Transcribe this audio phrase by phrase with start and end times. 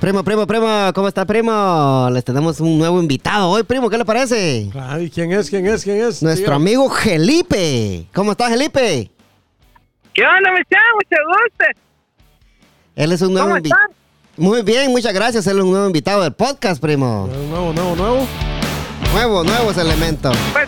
[0.00, 2.08] Primo, primo, primo, ¿cómo está, primo?
[2.10, 4.70] Les tenemos un nuevo invitado hoy, primo, ¿qué le parece?
[4.74, 5.50] Ay, ¿quién es?
[5.50, 5.84] ¿Quién es?
[5.84, 6.22] ¿Quién es?
[6.22, 8.06] Nuestro amigo Gelipe.
[8.14, 9.10] ¿Cómo está, Gelipe?
[10.14, 10.96] ¿Qué onda, mi chavo?
[10.96, 11.64] Mucho gusto.
[12.96, 13.82] Él es un nuevo ¿Cómo invitado.
[14.38, 15.46] Muy bien, muchas gracias.
[15.46, 17.28] Él es un nuevo invitado del podcast, primo.
[17.50, 18.26] Nuevo, nuevo, nuevo.
[19.12, 20.34] Nuevo, nuevos elementos.
[20.54, 20.66] Pues,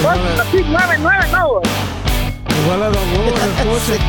[0.00, 1.62] igual vos, nueve, nueve, no, vos.
[2.64, 4.00] Igual a Don Hugo en el coche.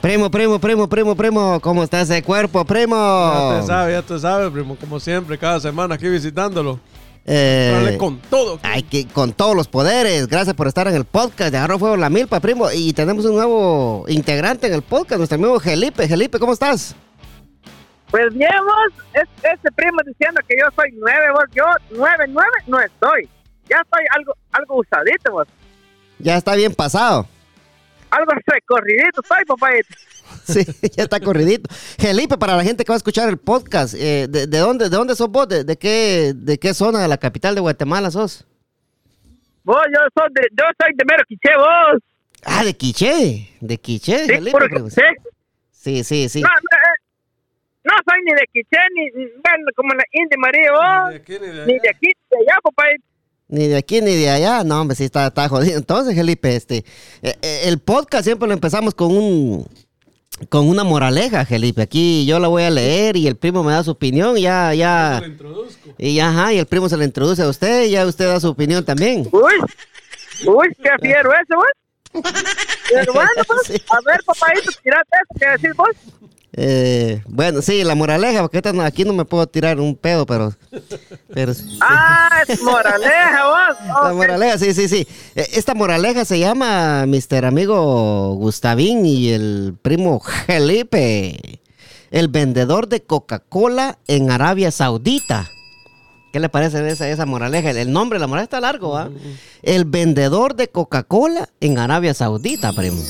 [0.00, 1.60] Primo, primo, primo, primo, primo.
[1.60, 2.96] ¿Cómo está ese cuerpo, primo?
[2.96, 4.74] Ya te sabe, ya te sabe, primo.
[4.76, 6.80] Como siempre, cada semana aquí visitándolo.
[7.26, 8.58] Eh, Dale con todo.
[8.62, 10.26] Hay que, con todos los poderes.
[10.26, 12.70] Gracias por estar en el podcast de Agarro Fuego la Milpa, primo.
[12.72, 16.08] Y tenemos un nuevo integrante en el podcast, nuestro amigo Gelipe.
[16.08, 16.96] Gelipe, ¿cómo estás?
[18.10, 21.44] Pues bien, vos, es, ese primo diciendo que yo soy nueve, vos.
[21.52, 23.28] Yo nueve, nueve no estoy.
[23.68, 25.46] Ya estoy algo, algo usadito, vos.
[26.18, 27.26] Ya está bien pasado.
[28.10, 29.88] Algo recorridito estoy, papayito.
[30.44, 30.64] Sí,
[30.96, 31.68] ya está corridito.
[31.98, 34.96] Gelipe, para la gente que va a escuchar el podcast, eh, de, de dónde, ¿de
[34.96, 35.48] dónde sos vos?
[35.48, 38.46] ¿De, de qué, ¿De qué zona de la capital de Guatemala sos?
[39.62, 42.02] Vos, yo soy de, yo soy de mero quiché, vos.
[42.44, 43.48] Ah, de Quiché.
[43.60, 44.58] De Quiché, Sí, primo.
[44.88, 45.02] quiché.
[45.70, 46.40] Sí, sí, sí.
[46.40, 46.96] No, no, eh,
[47.84, 51.12] no soy ni de quiché, ni, ni- bueno, como la India María, vos.
[51.12, 53.04] Ni de aquí ni de Ni de aquí, de allá, papayito.
[53.50, 54.64] Ni de aquí ni de allá.
[54.64, 55.76] No, hombre, sí está, está jodido.
[55.76, 56.78] Entonces, Felipe, este,
[57.22, 59.66] eh, eh, el podcast siempre lo empezamos con un
[60.48, 61.82] con una moraleja, Felipe.
[61.82, 64.68] Aquí yo la voy a leer y el primo me da su opinión y ya,
[64.70, 65.90] Lo ya, introduzco.
[65.98, 68.40] y ya, ajá, y el primo se le introduce a usted y ya usted da
[68.40, 69.28] su opinión también.
[69.32, 69.52] Uy,
[70.46, 72.22] uy, qué fiero eso, vos.
[72.90, 73.82] Pero bueno, pues, Sí.
[73.90, 75.88] a ver, papayito, tirate eso, ¿qué decís vos?
[76.54, 80.52] Eh, bueno, sí, la moraleja, porque aquí no me puedo tirar un pedo, pero
[81.80, 83.76] Ah, es moraleja, vos.
[84.04, 85.06] La moraleja, sí, sí, sí.
[85.34, 87.44] Eh, Esta moraleja se llama Mr.
[87.44, 91.60] Amigo Gustavín y el primo Felipe,
[92.10, 95.48] el vendedor de Coca-Cola en Arabia Saudita.
[96.32, 97.70] ¿Qué le parece esa, esa moraleja?
[97.70, 99.10] El, nombre de la moraleja está largo, ¿ah?
[99.62, 103.02] El vendedor de Coca-Cola en Arabia Saudita, primo.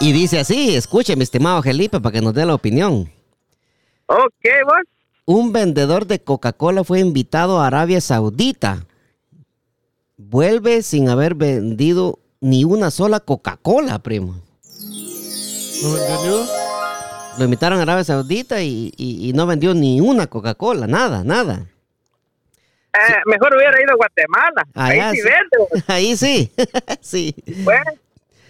[0.00, 3.10] Y dice así, escuche, mi estimado Felipe, para que nos dé la opinión.
[4.06, 4.97] Ok, vos.
[5.30, 8.86] Un vendedor de Coca-Cola fue invitado a Arabia Saudita.
[10.16, 14.36] Vuelve sin haber vendido ni una sola Coca-Cola, primo.
[15.82, 16.46] ¿No vendió?
[17.38, 21.66] Lo invitaron a Arabia Saudita y, y- y no vendió ni una Coca-Cola, nada, nada.
[22.94, 24.66] Eh, mejor hubiera ido a Guatemala.
[24.72, 25.28] Allá Ahí sí sí.
[25.28, 25.84] vende.
[25.92, 26.52] Ahí sí,
[27.02, 27.34] sí.
[27.64, 27.92] Bueno,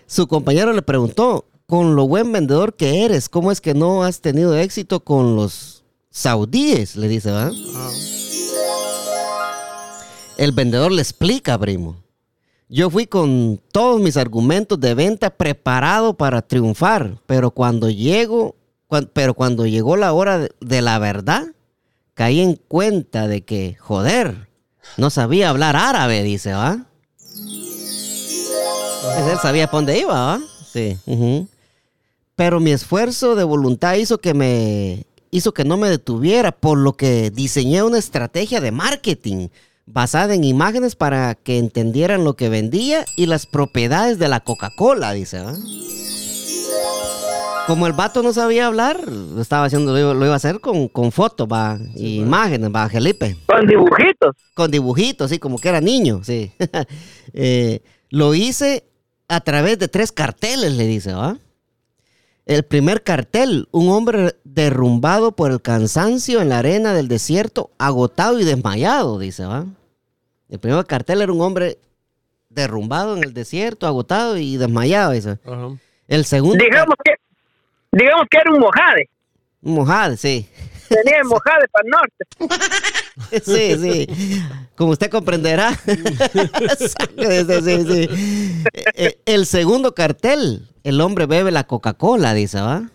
[0.07, 4.21] Su compañero le preguntó, con lo buen vendedor que eres, ¿cómo es que no has
[4.21, 5.78] tenido éxito con los
[6.19, 6.97] saudíes?
[6.97, 7.51] Le dice, ¿va?
[7.75, 7.91] Ah,
[10.37, 11.97] El vendedor le explica, primo.
[12.69, 18.57] Yo fui con todos mis argumentos de venta preparado para triunfar, pero cuando llego,
[19.15, 21.47] pero cuando llegó la hora de, de la verdad,
[22.15, 24.49] caí en cuenta de que, joder,
[24.99, 26.85] no sabía hablar árabe, dice, ¿va?
[29.03, 30.41] Pues él sabía para dónde iba, ¿va?
[30.71, 30.99] Sí.
[32.37, 36.95] Pero mi esfuerzo de voluntad hizo que me hizo que no me detuviera, por lo
[36.95, 39.49] que diseñé una estrategia de marketing
[39.87, 45.13] basada en imágenes para que entendieran lo que vendía y las propiedades de la Coca-Cola,
[45.13, 45.55] dice, ¿va?
[47.67, 50.61] Como el vato no sabía hablar, lo estaba haciendo, lo iba, lo iba a hacer
[50.61, 54.37] con, con fotos, va, y imágenes, va, Felipe con dibujitos.
[54.55, 56.51] con dibujitos, sí, como que era niño, sí.
[57.35, 58.85] Eh, lo hice
[59.29, 61.37] a través de tres carteles, le dice, ¿va?
[62.49, 68.41] El primer cartel, un hombre derrumbado por el cansancio en la arena del desierto, agotado
[68.41, 69.67] y desmayado, dice, ¿va?
[70.49, 71.77] El primer cartel era un hombre
[72.49, 75.39] derrumbado en el desierto, agotado y desmayado, dice.
[75.45, 75.77] ajá.
[76.09, 77.13] El segundo, Digamos que,
[77.93, 79.11] digamos que era un mojade.
[79.61, 80.49] un mojado, sí.
[80.89, 82.25] Tenía el mojade para el norte.
[83.45, 84.07] Sí, sí.
[84.77, 85.75] Como usted comprenderá.
[86.79, 88.09] sí, sí, sí.
[88.95, 92.89] Eh, El segundo cartel, el hombre bebe la Coca-Cola, dice, ¿va?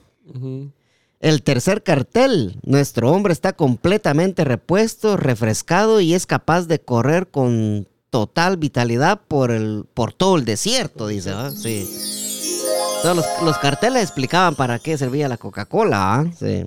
[1.19, 7.87] El tercer cartel, nuestro hombre está completamente repuesto, refrescado y es capaz de correr con
[8.09, 11.51] total vitalidad por, el, por todo el desierto, dice, ¿va?
[11.51, 11.89] Sí.
[13.01, 16.25] Todos los, los carteles explicaban para qué servía la Coca-Cola, ¿ah?
[16.39, 16.65] Sí.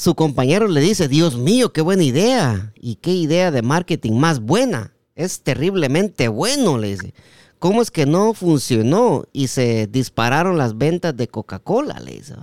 [0.00, 2.72] Su compañero le dice, Dios mío, qué buena idea.
[2.74, 4.94] Y qué idea de marketing más buena.
[5.14, 7.12] Es terriblemente bueno, le dice.
[7.58, 12.00] ¿Cómo es que no funcionó y se dispararon las ventas de Coca-Cola?
[12.00, 12.34] Le dice.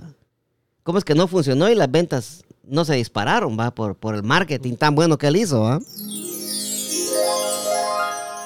[0.84, 3.72] ¿Cómo es que no funcionó y las ventas no se dispararon, va?
[3.74, 5.80] Por, por el marketing tan bueno que él hizo, va.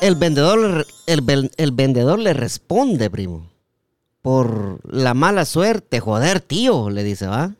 [0.00, 3.50] El vendedor, el, el vendedor le responde, primo.
[4.22, 6.00] por la mala suerte.
[6.00, 7.52] Joder, tío, le dice, va.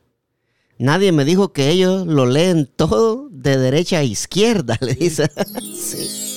[0.83, 5.31] Nadie me dijo que ellos lo leen todo de derecha a izquierda, le dice.
[5.77, 6.37] sí.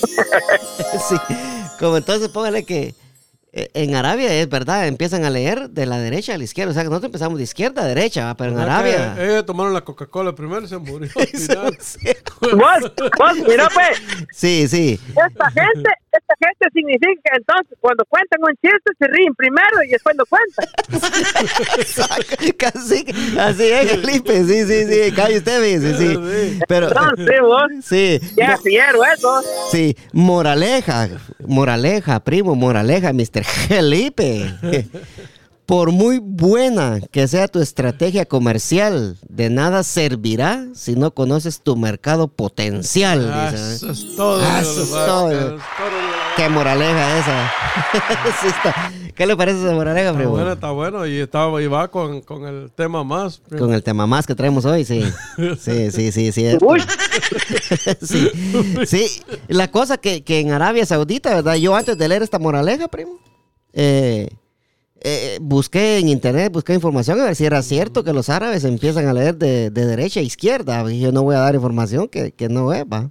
[1.08, 1.16] sí.
[1.80, 2.94] Como entonces póngale que
[3.52, 6.70] eh, en Arabia es verdad, empiezan a leer de la derecha a la izquierda.
[6.70, 8.36] O sea, que nosotros empezamos de izquierda a derecha, ¿va?
[8.36, 9.14] pero en Arabia.
[9.16, 11.10] que Ellos tomaron la Coca-Cola primero y se murió.
[11.16, 11.78] al final.
[12.40, 13.98] Vos, vos, mira pues,
[14.32, 15.00] Sí, sí.
[15.08, 19.88] esta gente, esta gente significa que entonces cuando cuentan un chiste se ríen primero y
[19.88, 20.66] después lo cuentan.
[22.58, 23.06] Casi,
[23.38, 24.44] así es, Felipe.
[24.44, 25.12] Sí, sí, sí.
[25.14, 26.60] Calle usted, dice, sí.
[26.68, 28.20] Pero, Entonces vos, sí.
[28.36, 29.42] ya fiero eso.
[29.70, 31.08] Sí, moraleja,
[31.46, 33.44] moraleja, primo, moraleja, Mr.
[33.44, 34.54] Felipe.
[35.66, 41.74] Por muy buena que sea tu estrategia comercial, de nada servirá si no conoces tu
[41.76, 43.28] mercado potencial.
[43.32, 43.74] Ah, ¿eh?
[43.74, 44.40] Eso es todo.
[44.44, 45.58] Ah, eso es todo.
[46.36, 47.52] Qué moraleja esa.
[48.40, 48.92] Sí está.
[49.14, 50.32] ¿Qué le parece esa moraleja, Está primo?
[50.32, 51.06] bueno, está bueno.
[51.06, 53.40] Y, estaba, y va con, con el tema más.
[53.58, 55.02] Con el tema más que traemos hoy, sí.
[55.58, 56.58] Sí, sí, sí, sí.
[56.60, 56.80] Uy,
[58.02, 58.30] sí,
[58.86, 59.22] sí.
[59.48, 61.54] La cosa que, que en Arabia Saudita, ¿verdad?
[61.56, 63.18] Yo antes de leer esta moraleja, primo,
[63.72, 64.28] eh,
[65.02, 69.06] eh, busqué en internet, busqué información a ver si era cierto que los árabes empiezan
[69.06, 70.90] a leer de, de derecha a izquierda.
[70.90, 73.10] Y yo no voy a dar información que, que no es, ¿va?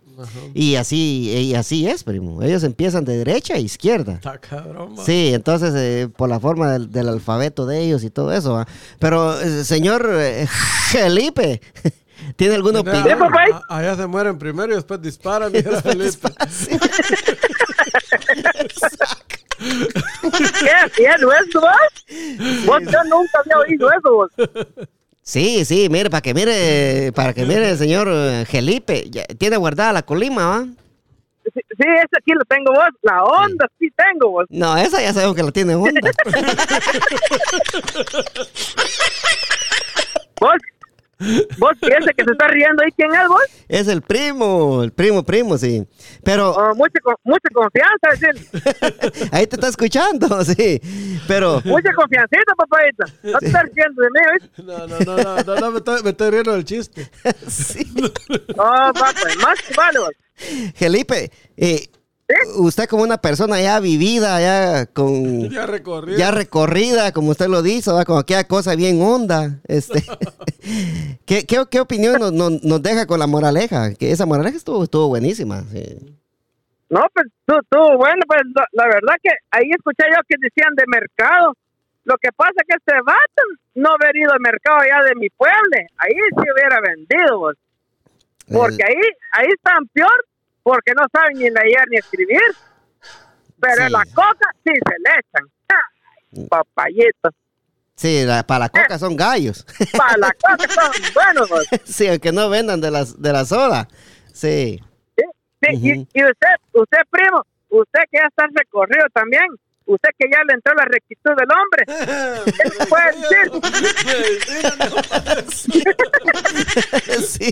[0.53, 2.41] Y así, y así es, primo.
[2.41, 4.13] Ellos empiezan de derecha a izquierda.
[4.13, 5.05] Está cabrón, man.
[5.05, 8.53] Sí, entonces eh, por la forma del, del alfabeto de ellos y todo eso.
[8.53, 8.67] ¿va?
[8.99, 10.47] Pero, eh, señor eh,
[10.91, 11.61] Felipe,
[12.37, 13.19] ¿tiene alguna Mira, opinión?
[13.19, 13.63] papá.
[13.69, 15.51] a- Allá se mueren primero y después disparan.
[15.53, 16.29] mira, Felipe.
[20.59, 22.05] Qué fiero eso vos.
[22.65, 24.31] Vos yo nunca había oído eso vos.
[25.21, 28.07] Sí, sí, mire, para que mire, para que mire señor
[28.45, 30.65] Felipe, tiene guardada la colima, ¿va?
[31.53, 32.89] Sí, sí, ese aquí lo tengo vos.
[33.01, 34.45] La onda sí tengo vos.
[34.49, 35.99] No, esa ya sabemos que la tiene Honda.
[40.41, 40.57] Vos,
[41.57, 43.41] vos piensas que se está riendo ahí quién es vos.
[43.67, 45.85] es el primo, el primo, primo, sí.
[46.23, 49.29] Pero Oh, mucha, mucha confianza, decir.
[49.31, 50.81] ahí te está escuchando, sí.
[51.27, 53.05] Pero Mucha confiancita, papadita.
[53.23, 54.63] No te estás riendo de mí, ¿oíste?
[54.63, 57.09] No, no, no, no, no, no, me, estoy, me estoy riendo del chiste.
[57.47, 57.91] sí.
[58.57, 59.99] Oh, pues, más que vale.
[60.75, 61.87] Felipe, eh,
[62.57, 65.67] usted como una persona ya vivida, ya con Ya
[66.17, 68.05] ya recorrida, como usted lo dice, ¿va?
[68.05, 69.59] con aquella cosa bien honda.
[69.67, 70.03] Este,
[71.25, 73.93] ¿qué, qué, qué opinión nos, nos- nos deja con la moraleja?
[73.93, 75.63] Que esa moraleja estuvo, estuvo buenísima.
[75.71, 76.15] sí.
[76.87, 77.55] No, pues tú,
[77.97, 81.53] bueno, pues la, la verdad que ahí escuché yo que decían de mercado.
[82.03, 83.41] Lo que pasa es que este vato
[83.73, 85.77] no haber ido al mercado allá de mi pueblo.
[85.97, 87.55] Ahí sí hubiera vendido, vos.
[88.53, 88.93] Porque ahí,
[89.31, 90.25] ahí están peor,
[90.65, 92.41] porque no saben ni leer ni escribir.
[93.61, 93.83] Pero Sí.
[93.83, 95.45] en la coca sí se le echan.
[95.69, 97.29] Ay, papayito.
[97.95, 99.63] sí, la- para la coca son gallos.
[99.97, 101.65] Para la coca son buenos, vos.
[101.85, 103.87] sí, aunque no vendan de, las, de la soda.
[104.33, 104.81] Sí.
[105.17, 105.23] Sí,
[105.77, 109.45] sí, y, usted, usted primo, usted que ya está recorrido también,
[109.85, 111.85] usted que ya le entró la rectitud del hombre,
[112.79, 113.51] ¿qué puede decir?
[117.25, 117.51] sí.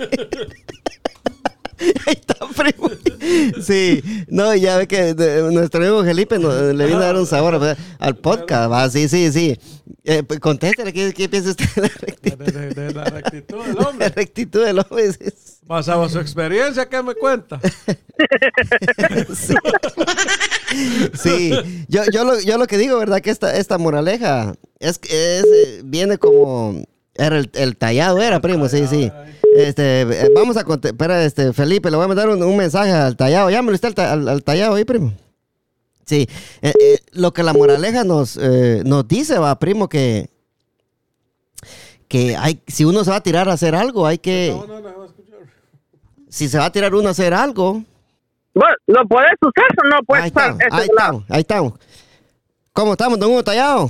[2.07, 2.89] Ahí está, primo.
[3.61, 7.25] Sí, no, ya ve que de- nuestro amigo Felipe nos- le vino a dar un
[7.25, 7.77] sabor ¿verdad?
[7.99, 8.71] al podcast.
[8.71, 9.57] Va, sí, sí, sí.
[10.03, 13.63] Eh, pues, contéstele, ¿qué, qué piensa usted de la rectitud, De, de- de la rectitud
[13.65, 14.09] del la hombre.
[14.09, 15.11] rectitud del hombre?
[15.65, 17.59] Basado en su experiencia, ¿qué me cuenta?
[19.35, 19.56] Sí,
[21.15, 21.51] Sí.
[21.87, 23.21] Yo, yo, lo, yo lo que digo, ¿verdad?
[23.21, 26.83] Que esta, esta moraleja es, eh, viene como...
[27.15, 29.11] Era el, el tallado, era, primo, sí, sí.
[29.55, 32.91] Este, eh, vamos a contar, espera, este, Felipe, le voy a mandar un, un mensaje
[32.91, 33.49] al tallado.
[33.51, 35.13] Llámelo usted al, ta- al- al tallado ahí, primo.
[36.05, 36.27] Sí,
[36.61, 40.29] eh, eh, lo que la moraleja nos, eh, nos dice, va, primo, que,
[42.07, 44.79] que hay, si uno se va a tirar a hacer algo, hay que, No, no,
[44.81, 45.39] no, no, escuchar.
[46.29, 47.83] si se va a tirar uno a hacer algo,
[48.55, 51.73] Vos, ¿Lo podés usar o no puedes ahí estamos, ahí estamos, ahí estamos.
[52.71, 53.89] ¿Cómo estamos, don Hugo Tallado?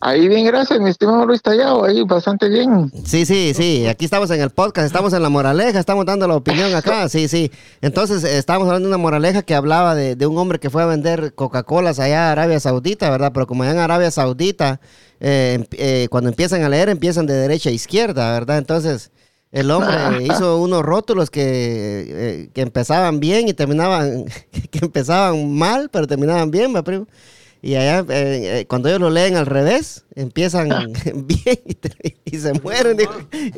[0.00, 2.92] Ahí bien, gracias, mi estimado Luis Tallado, ahí bastante bien.
[3.04, 6.36] Sí, sí, sí, aquí estamos en el podcast, estamos en la moraleja, estamos dando la
[6.36, 7.50] opinión acá, sí, sí.
[7.80, 10.84] Entonces, eh, estábamos hablando de una moraleja que hablaba de, de un hombre que fue
[10.84, 13.32] a vender Coca-Colas allá a Arabia Saudita, ¿verdad?
[13.34, 14.80] Pero como allá en Arabia Saudita,
[15.18, 18.58] eh, em- eh, cuando empiezan a leer, empiezan de derecha a izquierda, ¿verdad?
[18.58, 19.10] Entonces,
[19.50, 24.26] el hombre hizo unos rótulos que, eh, que empezaban bien y terminaban,
[24.70, 27.08] que empezaban mal, pero terminaban bien, ¿va, primo?
[27.60, 30.68] Y allá, eh, eh, cuando ellos lo leen al revés, empiezan
[31.14, 32.98] bien y, te- y se mueren.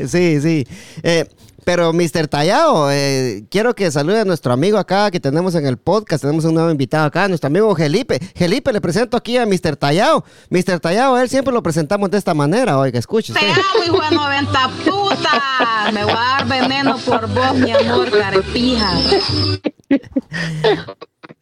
[0.08, 0.66] Sí, sí.
[1.02, 1.26] Eh,
[1.62, 2.26] pero, Mr.
[2.26, 6.22] Tallao, eh, quiero que salude a nuestro amigo acá que tenemos en el podcast.
[6.22, 8.18] Tenemos un nuevo invitado acá, nuestro amigo Gelipe.
[8.34, 9.76] Gelipe, le presento aquí a Mr.
[9.76, 10.24] Tallao.
[10.48, 10.80] Mr.
[10.80, 12.78] Tallao, a él siempre lo presentamos de esta manera.
[12.78, 15.90] Oiga, escuche Te amo, hijo de 90 puta.
[15.92, 18.90] Me voy a dar veneno por vos, mi amor, carepija.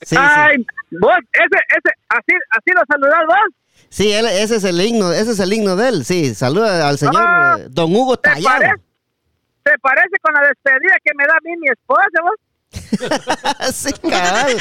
[0.02, 0.16] Sí,
[1.00, 3.54] vos, ese, ese, así, así lo saludás vos.
[3.90, 6.04] Sí, él- ese es el himno, ese es el himno de él.
[6.04, 8.75] Sí, saluda al señor Ah, eh, Don Hugo ¿Te parece?
[9.62, 12.38] ¿Te parece con la despedida que me da a mí mi esposa, vos?
[13.75, 14.57] sí, cabal.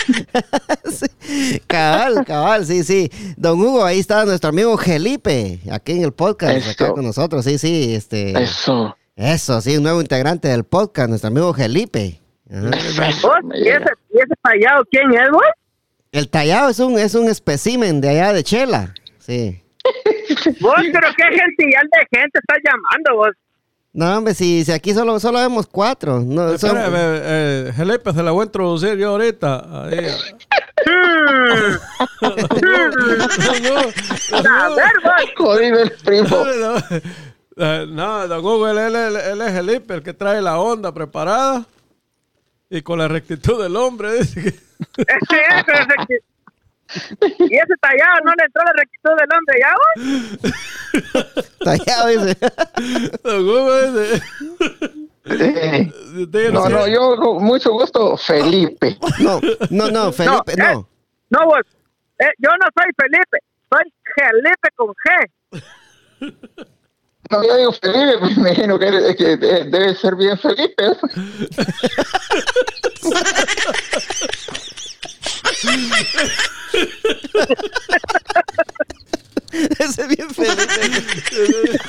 [0.91, 3.10] Sí, cabal, cabal, sí, sí.
[3.36, 7.57] Don Hugo, ahí está nuestro amigo Gelipe, aquí en el podcast, acá con nosotros, sí,
[7.57, 8.41] sí, este.
[8.41, 8.96] Eso.
[9.15, 12.22] Eso, sí, un nuevo integrante del podcast, nuestro amigo Gelipe.
[12.51, 13.12] Ajá.
[13.22, 13.38] ¿Vos?
[13.56, 15.42] ¿Y ese, ¿Y ese tallado quién es, vos?
[16.12, 19.62] El tallado es un, es un espécimen de allá de Chela, sí.
[20.62, 23.30] Vos, pero qué gentillal de gente está llamando, vos.
[23.94, 26.20] No, hombre, si, si aquí solo, solo vemos cuatro.
[26.20, 29.86] No, son- Espérame, eh, Felipe, se la voy a introducir yo ahorita.
[29.86, 30.08] Ahí.
[32.22, 32.30] A
[34.70, 35.36] ver.
[35.38, 36.27] Jodido el primo.
[37.58, 39.56] No, eh, no, don Hugo, él, él- él- es
[39.89, 41.66] el que trae la onda preparada
[42.69, 44.13] y con la rectitud del hombre.
[44.13, 44.41] Dice
[44.97, 46.19] que,
[47.39, 49.93] y ese tallado no le entró la rectitud del hombre, ¿ya vos?
[51.63, 52.38] Tallado, dice.
[55.25, 58.97] Eh, No, no, yo con mucho gusto, Felipe.
[59.19, 60.88] No, no, no, Felipe, eh, no.
[61.29, 61.59] No, vos.
[62.19, 63.38] Eh, yo no soy Felipe,
[63.69, 66.63] soy Felipe con G.
[67.29, 70.84] No, yo digo Felipe, pues me imagino que, eres- que de- debe ser bien Felipe.
[79.51, 81.79] Ese es bien Felipe.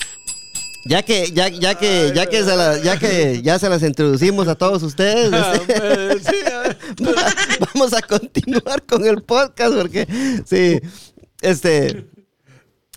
[0.87, 4.47] Ya que, ya, ya que, ya que, se la- ya que ya se las introducimos
[4.47, 5.53] a todos ustedes, Ah,
[6.15, 6.75] este, ah,
[7.73, 10.07] vamos a continuar con el podcast porque
[10.45, 10.79] sí,
[11.41, 12.05] este,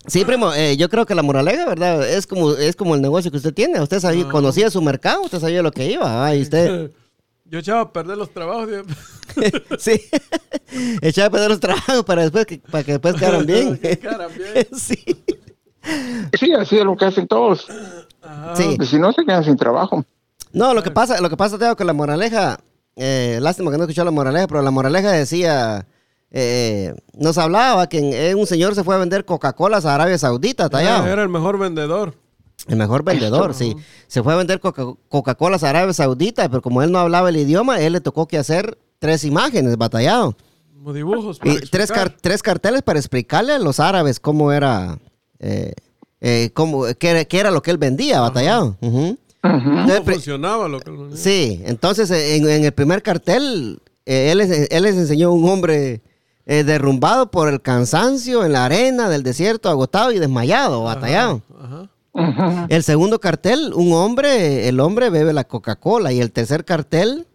[0.07, 3.29] sí, primo, eh, yo creo que la moraleja, verdad, es como, es como el negocio
[3.31, 3.81] que usted tiene.
[3.81, 6.91] Usted sabía, conocía su mercado, usted sabía lo que iba, ah, y usted,
[7.45, 8.69] Yo echaba a perder los trabajos.
[9.79, 10.01] sí,
[11.01, 13.77] echaba a perder los trabajos para después que, para que después quedaran bien.
[13.77, 14.67] Que quedaran bien.
[14.77, 14.97] sí,
[16.39, 17.67] Sí, así es lo que hacen todos.
[18.55, 18.77] sí.
[18.85, 20.03] Si no, se quedan sin trabajo.
[20.53, 22.59] No, lo que pasa, lo que pasa, Teo, que la moraleja,
[22.95, 25.85] eh, lástima que no escuchó la moraleja, pero la moraleja decía,
[26.29, 30.69] eh, nos hablaba que eh, un señor se fue a vender Coca-Cola a Arabia Saudita,
[30.69, 31.07] tallado.
[31.07, 32.13] Era el mejor vendedor.
[32.67, 33.75] El mejor vendedor, sí.
[34.07, 37.37] Se fue a vender Coca- Coca-Cola a Arabia Saudita, pero como él no hablaba el
[37.37, 40.35] idioma, él le tocó que hacer tres imágenes, batallado.
[40.75, 41.39] Como dibujos.
[41.39, 44.99] para Y tres, car- tres carteles para explicarle a los árabes cómo era,
[45.41, 45.73] eh,
[46.21, 48.77] eh, cómo, qué, era, qué era lo que él vendía, batallado.
[48.81, 48.97] Ujú.
[48.99, 49.17] Ujú.
[49.41, 53.79] ¿Cómo Entonces, pri- funcionaba lo que él Sí, entonces eh, en, en el primer cartel,
[54.05, 56.01] eh, él, les, él les enseñó un hombre
[56.45, 61.41] eh, derrumbado por el cansancio en la arena del desierto, agotado y desmayado, batallado.
[61.59, 61.87] Ajá.
[62.69, 66.11] El segundo cartel, un hombre, el hombre bebe la Coca-Cola.
[66.11, 67.25] Y el tercer cartel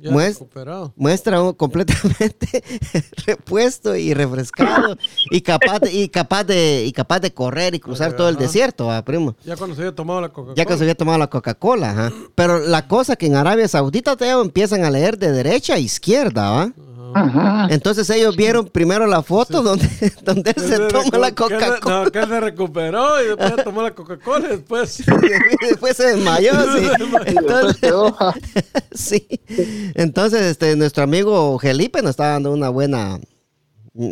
[0.00, 0.92] Ya Muest- recuperado.
[0.96, 2.62] muestra un completamente
[3.26, 4.96] repuesto y refrescado
[5.30, 8.44] y capaz de, y capaz de, y capaz de correr y cruzar todo el Ajá.
[8.44, 9.36] desierto, ¿va, primo.
[9.44, 10.54] Ya cuando se había tomado la Coca-Cola.
[10.56, 12.12] Ya que se había tomado la Coca-Cola.
[12.34, 16.50] Pero la cosa que en Arabia Saudita Teo, empiezan a leer de derecha a izquierda,
[16.50, 16.72] ¿va?
[17.70, 19.88] Entonces ellos vieron primero la foto donde,
[20.22, 22.04] donde él se toma la Coca-Cola.
[22.04, 25.00] No, que él se recuperó y después tomó la Coca-Cola y después...
[25.62, 26.88] Y después se desmayó, sí.
[27.26, 28.16] Entonces, quedó,
[28.92, 29.26] sí.
[29.94, 33.18] Entonces, este, nuestro amigo Felipe nos está dando una buena,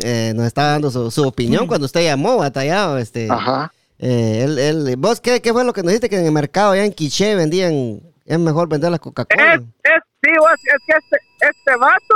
[0.03, 3.27] eh, nos está dando su, su opinión cuando usted llamó, batallado, este.
[3.29, 3.71] Ajá.
[3.97, 6.71] eh, él, él- ¿Vos qué, qué fue lo que nos dijiste que en el mercado
[6.71, 9.55] allá en Quiché vendían, es mejor vender la Coca-Cola?
[9.55, 11.17] Es, es, sí, es que este,
[11.49, 12.15] este vato,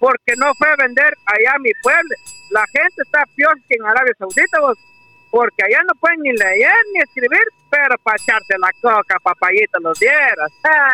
[0.00, 2.16] porque no fue a vender allá a mi pueblo.
[2.50, 4.78] La gente está peor que en Arabia Saudita, vos,
[5.30, 9.98] porque allá no pueden ni leer ni escribir, pero para echarte la coca, papayita, los
[10.00, 10.50] dieras.
[10.64, 10.90] Ah.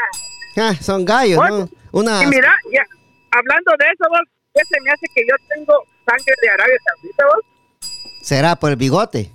[0.59, 1.69] Ah, son gallos, ¿no?
[1.93, 2.85] Una, Y mira, ya,
[3.31, 4.21] hablando de eso, vos,
[4.53, 5.73] ¿qué se me hace que yo tengo
[6.05, 7.45] sangre de Arabia Saudita, vos?
[8.27, 9.31] será por el bigote.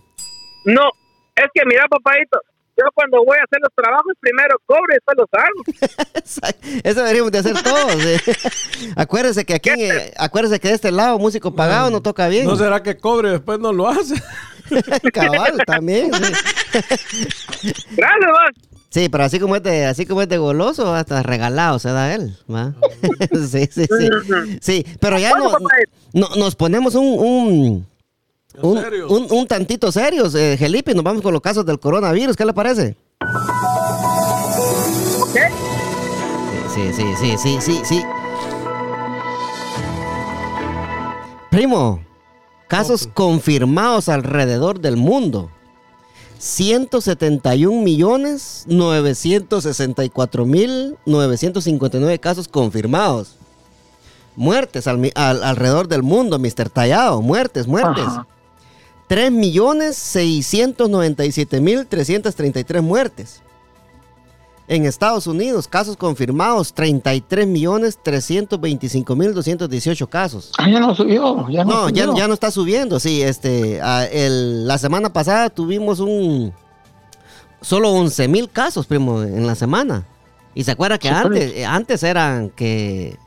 [0.66, 0.92] No,
[1.34, 2.42] es que mira, papayito,
[2.84, 6.82] yo cuando voy a hacer los trabajos, primero cobro y después los hago.
[6.84, 8.06] Eso deberíamos de hacer todos.
[8.06, 8.20] eh.
[8.96, 12.46] acuérdese que aquí, eh, acuérdese que de este lado músico pagado no toca bien.
[12.46, 14.16] ¿No será que cobre y después no lo hace?
[15.14, 16.12] Cabal, también.
[16.14, 17.74] sí.
[17.96, 18.68] Gracias, vos.
[18.90, 22.14] Sí, pero así como es de, así como es de goloso, hasta regalado se da
[22.14, 22.74] él, ¿va?
[23.50, 24.10] sí, sí, sí.
[24.60, 25.50] Sí, pero ya no,
[26.12, 27.88] no- nos ponemos un, un,
[28.62, 28.78] un,
[29.10, 32.54] un- un tantito serios, eh, Felipe, nos vamos con los casos del coronavirus, ¿qué le
[32.54, 32.98] parece?
[35.34, 35.48] ¿Qué?
[36.74, 38.04] Sí, sí, sí, sí, sí, sí.
[41.50, 42.00] Primo,
[42.68, 45.50] casos confirmados alrededor del mundo.
[46.40, 53.36] 171 millones 964 mil 959 casos confirmados.
[54.36, 56.70] Muertes al al- alrededor del mundo, Mr.
[56.70, 57.22] Tallado.
[57.22, 58.06] Muertes, muertes.
[58.08, 58.28] Ajá.
[59.12, 63.42] 3 millones 697 mil 333 muertes.
[64.70, 70.54] En Estados Unidos, casos confirmados, 33 millones 325 mil 218 casos.
[70.58, 71.46] Ah, ya no subió.
[71.50, 72.18] Ya no, No, ya, subió.
[72.20, 73.22] ya no está subiendo, sí.
[73.22, 76.54] Este, a- el- la semana pasada tuvimos un...
[77.60, 80.06] Solo 11 mil casos, primo, en la semana.
[80.56, 83.18] Y se acuerda que Sí, antes, eh, antes eran que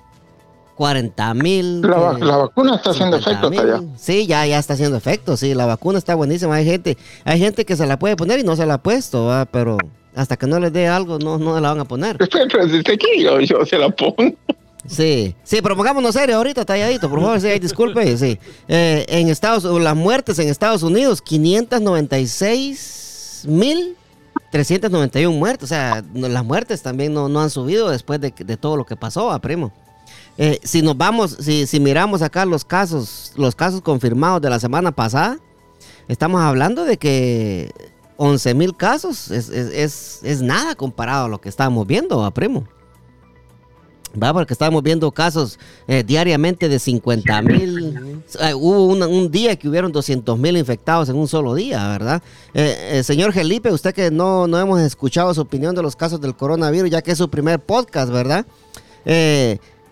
[0.77, 1.81] 40 mil.
[1.83, 3.85] La, va- que la vacuna está haciendo 50 efecto.
[3.97, 5.55] Sí, ya, ya está haciendo efecto, sí.
[5.55, 6.55] La vacuna está buenísima.
[6.57, 9.27] Hay gente, hay gente que se la puede poner y no se la ha puesto,
[9.27, 9.45] ¿va?
[9.47, 9.79] pero
[10.15, 12.17] hasta que no les dé algo, no, no la van a poner.
[12.33, 14.35] Pero desde aquí yo, yo se la pongo.
[14.87, 18.39] Sí, sí, pero pongámonos serio ahorita, talladito, por favor, sí, disculpe, sí.
[18.69, 21.23] Eh, en Estados las muertes en Estados Unidos,
[22.15, 23.97] 596 mil
[24.51, 28.57] 391 muertes, o sea, las muertes también no, no han subido después de, que- de
[28.57, 29.73] todo lo que pasó, a primo.
[30.37, 34.59] Eh, si nos vamos, si, si miramos acá los casos, los casos confirmados de la
[34.59, 35.39] semana pasada,
[36.09, 37.71] estamos hablando de que
[38.17, 42.31] 11 mil casos es, es, es- es nada comparado a lo que estábamos viendo, a
[42.33, 42.65] primo.
[44.21, 48.23] Va, porque estábamos viendo casos eh, diariamente de 50 mil.
[48.41, 52.23] Eh, hubo un día que hubieron 200 mil infectados en un solo día, ¿verdad?
[52.55, 56.37] Eh, señor Felipe, usted que no, no hemos escuchado su opinión de los casos del
[56.37, 58.47] coronavirus, ya que es su primer podcast, ¿verdad?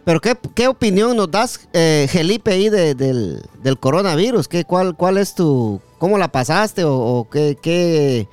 [0.05, 4.49] Pero ¿qué, qué opinión nos das, eh, Felipe, ahí de- del, del coronavirus?
[4.49, 5.81] ¿Qué, cuál, ¿Cuál es tu...
[5.99, 8.27] ¿Cómo la pasaste o, qué, qué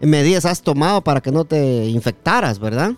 [0.00, 2.92] medidas has tomado para que no te infectaras, verdad?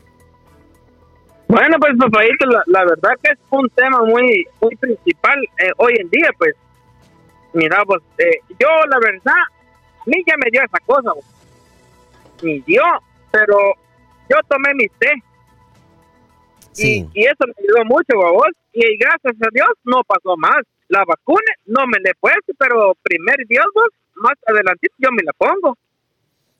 [1.46, 5.94] Bueno, pues papadito, la, la verdad que es un tema muy muy principal eh, hoy
[5.98, 6.54] en día, pues.
[7.54, 11.24] Mira, pues eh, yo la verdad, a mí ya me dio esa cosa, pues.
[12.42, 12.82] me dio,
[13.30, 13.56] pero
[14.28, 15.10] yo tomé mi té
[16.78, 17.06] Sí.
[17.14, 18.52] y, y eso me ayudó mucho, vos.
[18.72, 20.62] Y gracias a Dios no pasó más.
[20.88, 25.22] La vacuna no me la he puesto, pero primer Dios, vos, más adelantito yo me
[25.22, 25.76] la pongo.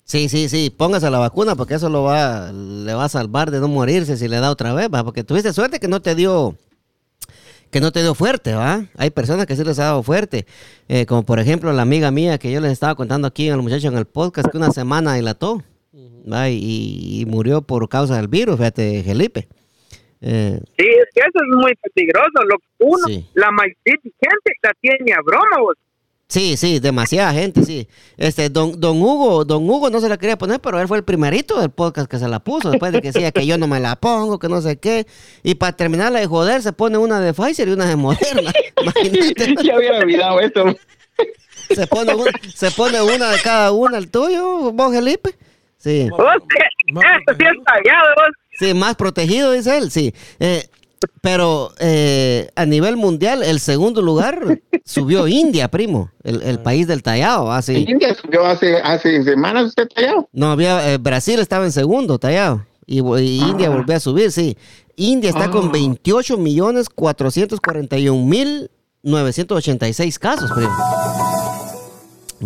[0.05, 3.61] Sí, sí, sí, póngase la vacuna porque eso lo va, le va a salvar de
[3.61, 5.05] no morirse si le da otra vez, ¿va?
[5.05, 6.57] porque tuviste suerte que no te dio,
[7.71, 8.87] que no te dio fuerte, ¿va?
[8.97, 10.47] Hay personas que sí les ha dado fuerte,
[10.89, 13.63] eh, como por ejemplo la amiga mía que yo les estaba contando aquí a los
[13.63, 16.49] muchachos en el podcast que una semana dilató, ¿va?
[16.49, 19.47] Y, y murió por causa del virus, fíjate, Felipe.
[20.21, 22.43] Eh, Sí, es que eso es muy peligroso.
[22.49, 23.27] Lo, uno, Sí.
[23.35, 25.75] la mayoría de gente la tiene a broma, vos.
[26.31, 27.89] Sí, sí, demasiada gente, sí.
[28.19, 31.05] Este, don, don Hugo, don Hugo no se la quería poner, pero él fue el
[31.05, 33.81] primerito del podcast que se la puso, después de que decía que yo no me
[33.81, 35.07] la pongo, que no sé qué.
[35.43, 38.53] Y para terminarla de joder, se pone una de Pfizer y una de Moderna.
[38.83, 40.65] Imagínate, ya había olvidado esto.
[41.71, 45.31] se pone, un- se pone una de cada una, el tuyo, vos, Felipe.
[45.79, 46.39] Sí, eso
[47.39, 48.37] sí es tallado, vos.
[48.59, 50.15] Sí, más protegido, dice él, sí.
[50.41, 50.69] Eh,
[51.21, 57.03] pero eh, a nivel mundial, el segundo lugar subió India, primo, el, el país del
[57.03, 57.85] tallado, así.
[57.89, 60.29] India subió hace, hace semanas usted tallado.
[60.33, 62.67] No, había, eh, Brasil estaba en segundo, tallado.
[62.87, 64.57] Y, India volvió a subir, sí.
[64.97, 68.71] India está con 28 millones 441 mil
[69.03, 70.73] 986 casos, primo.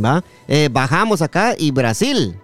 [0.05, 0.25] ¿Va?
[0.49, 2.37] Eh, bajamos acá y Brasil.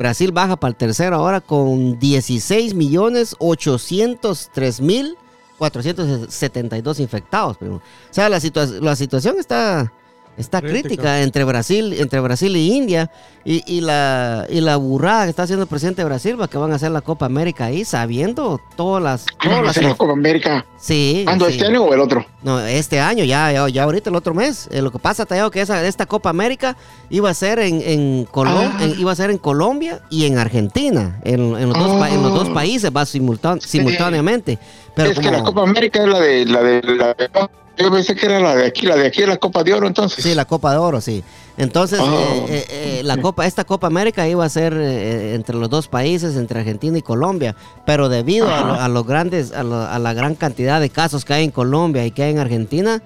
[0.00, 5.14] Brasil baja para el tercero ahora con 16 millones 803 mil
[5.58, 7.58] 472 infectados.
[7.60, 9.92] O sea, la, situa- la situación está,
[10.36, 10.80] está crítica.
[10.88, 11.22] Crítica.
[11.22, 13.10] entre Brasil, entre Brasil y India.
[13.42, 16.58] Y, y la, y la burrada que está haciendo el presidente de Brasil va que
[16.58, 19.24] van a hacer la Copa América ahí, sabiendo todas las...
[19.38, 20.66] Ah, Todas va a las la Copa América.
[20.78, 21.52] sí, ¿Cuándo sí.
[21.52, 22.26] este año o el otro?
[22.42, 24.68] No, este año, ya, ya, ya ahorita el otro mes.
[24.70, 26.76] Eh, lo que pasa, Tallado, que esa, esta Copa América
[27.08, 28.84] iba a ser en, en, Colom- Ah.
[28.84, 31.18] en- iba a ser en Colombia y en Argentina.
[31.24, 32.54] En, en los, dos, pa- en los dos Ah.
[32.54, 34.58] países va simultán- simultáneamente.
[35.02, 37.30] Pero es que la Copa América es la de la de la de-
[37.78, 39.86] yo pensé que era la de aquí, la de aquí es la Copa de Oro
[39.86, 40.22] entonces.
[40.22, 41.22] Sí, la Copa de Oro, sí.
[41.56, 42.04] Entonces, Oh.
[42.06, 45.88] eh, eh, eh, la Copa, esta Copa América iba a ser eh, entre los dos
[45.88, 49.98] países, entre Argentina y Colombia, pero debido a, lo- a los grandes, a, lo- a
[49.98, 53.02] la gran cantidad de casos que hay en Colombia y que hay en Argentina,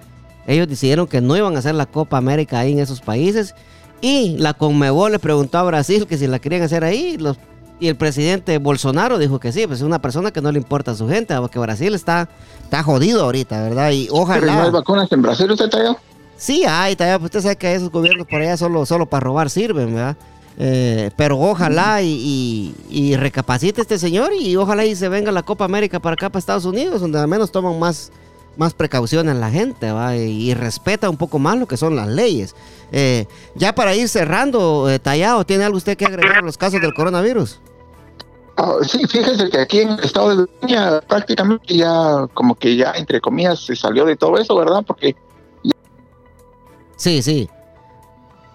[0.46, 3.54] ellos decidieron que no iban a hacer la Copa América ahí en esos países
[4.00, 7.38] y la Conmebol le preguntó a Brasil que si la querían hacer ahí, los
[7.80, 10.92] Y el presidente Bolsonaro dijo que sí, pues es una persona que no le importa
[10.92, 12.28] a su gente, porque Brasil está,
[12.62, 13.90] está jodido ahorita, ¿verdad?
[13.90, 14.70] Y Pero no hay ojalá...
[14.70, 15.96] vacunas en Brasil, ¿usted está allá?
[16.36, 19.50] Sí, hay, todavía, pues usted sabe que esos gobiernos por allá solo, solo para robar
[19.50, 20.16] sirven, ¿verdad?
[20.56, 22.74] Eh, pero ojalá y, y-
[23.10, 26.38] y recapacite este señor y ojalá y se venga la Copa América para acá, para
[26.38, 28.12] Estados Unidos, donde al menos toman más,
[28.56, 30.16] más precauciones la gente, ¿va?
[30.16, 32.54] Y, y respeta un poco más lo que son las leyes.
[32.92, 36.80] Eh, ya para ir cerrando, eh, Tallado, ¿tiene algo usted que agregar a los casos
[36.80, 37.60] del coronavirus?
[38.56, 42.92] Ah, sí, fíjese que aquí en el estado de Virginia prácticamente ya, como que ya,
[42.92, 44.84] entre comillas, se salió de todo eso, ¿verdad?
[44.86, 45.16] Porque
[46.96, 47.48] Sí, sí.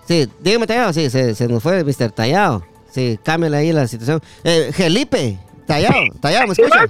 [0.08, 2.12] Sí, dígame Tallado, sí, se, se nos fue Mr.
[2.12, 2.64] Tallado.
[2.90, 4.22] Sí, cámbiale ahí la situación.
[4.44, 6.86] Eh, Felipe, Tallado, Tallado, ¿me escucha?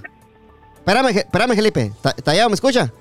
[0.90, 1.92] Espérame, espérame, Felipe.
[2.02, 2.92] Ta- Tallado, ¿me escucha?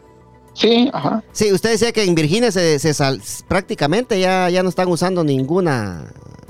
[0.52, 1.22] sí, ajá.
[1.32, 5.22] Sí, usted decía que en Virginia se, se sal- prácticamente ya, ya no están usando
[5.24, 6.04] ninguna...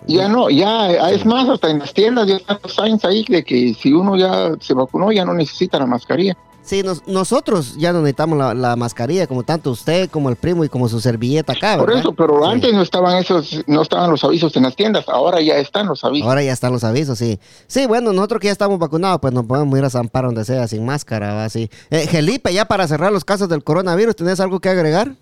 [0.06, 3.44] Ya no, ya, es más, hasta en las tiendas ya están los signs ahí de
[3.44, 6.34] que si uno ya se vacunó ya no necesita la mascarilla.
[6.68, 10.64] Sí, nos- nosotros ya no necesitamos la, la mascarilla, como tanto usted, como el primo
[10.64, 12.50] y como su servilleta acá, Por eso, pero Sí.
[12.50, 16.04] antes no estaban esos, no estaban los avisos en las tiendas, ahora ya están los
[16.04, 16.28] avisos.
[16.28, 17.40] Ahora ya están los avisos, sí.
[17.66, 20.68] Sí, bueno, nosotros que ya estamos vacunados, pues nos podemos ir a zampar donde sea
[20.68, 21.48] sin máscara, ¿va?
[21.48, 21.70] Sí.
[21.88, 25.12] Eh, Felipe, ya para cerrar los casos del coronavirus, ¿tenés algo que agregar?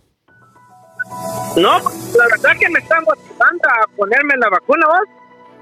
[1.57, 5.09] No, la verdad que me están motivando a ponerme la vacuna, vos.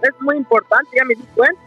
[0.03, 1.61] Es muy importante, ya me di cuenta.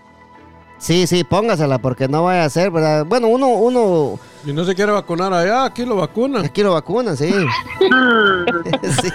[0.78, 3.06] Sí, sí, póngasela, porque no vaya a ser, ¿verdad?
[3.06, 6.46] Bueno, uno, uno, Y no se quiere vacunar allá, aquí lo vacunan.
[6.46, 7.30] aquí lo vacunan, sí.
[9.02, 9.10] sí.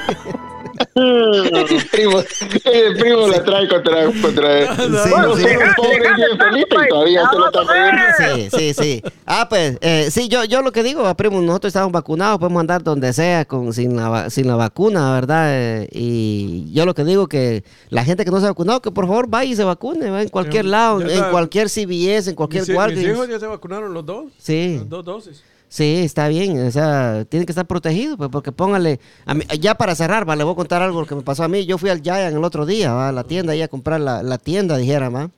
[0.94, 2.20] El primo,
[2.64, 5.42] el primo la trae contra, contra Sí, no, sí.
[5.42, 8.34] sí, el pobre bien Felipe y todavía se lo está.
[8.34, 9.02] Sí, sí, sí.
[9.26, 12.60] Ah, pues, eh, sí, yo, yo lo que digo, ah, primo, nosotros estamos vacunados, podemos
[12.60, 15.46] andar donde sea con, sin, la, sin la vacuna, ¿verdad?
[15.50, 18.90] Eh, y yo lo que digo que la gente que no se ha vacunado, que
[18.90, 22.36] por favor vaya y se vacune, va en cualquier lado, en la- cualquier CVS, en
[22.36, 23.08] cualquier mis, mis Walgreens.
[23.08, 24.26] hijos ya se vacunaron los dos.
[24.38, 24.76] Sí.
[24.78, 25.42] Las dos dosis.
[25.72, 29.74] Sí, está bien, o sea, tiene que estar protegido, pues, porque póngale, a mí- ya
[29.74, 31.88] para cerrar, va, le voy a contar algo que me pasó a mí, yo fui
[31.88, 34.76] al Giant el otro día, va, a la tienda, ahí a comprar la, la tienda,
[34.76, 35.30] dijera, va,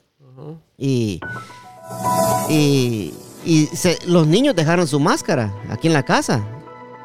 [0.77, 1.21] y,
[2.49, 3.13] y,
[3.45, 6.43] y se- los niños dejaron su máscara aquí en la casa,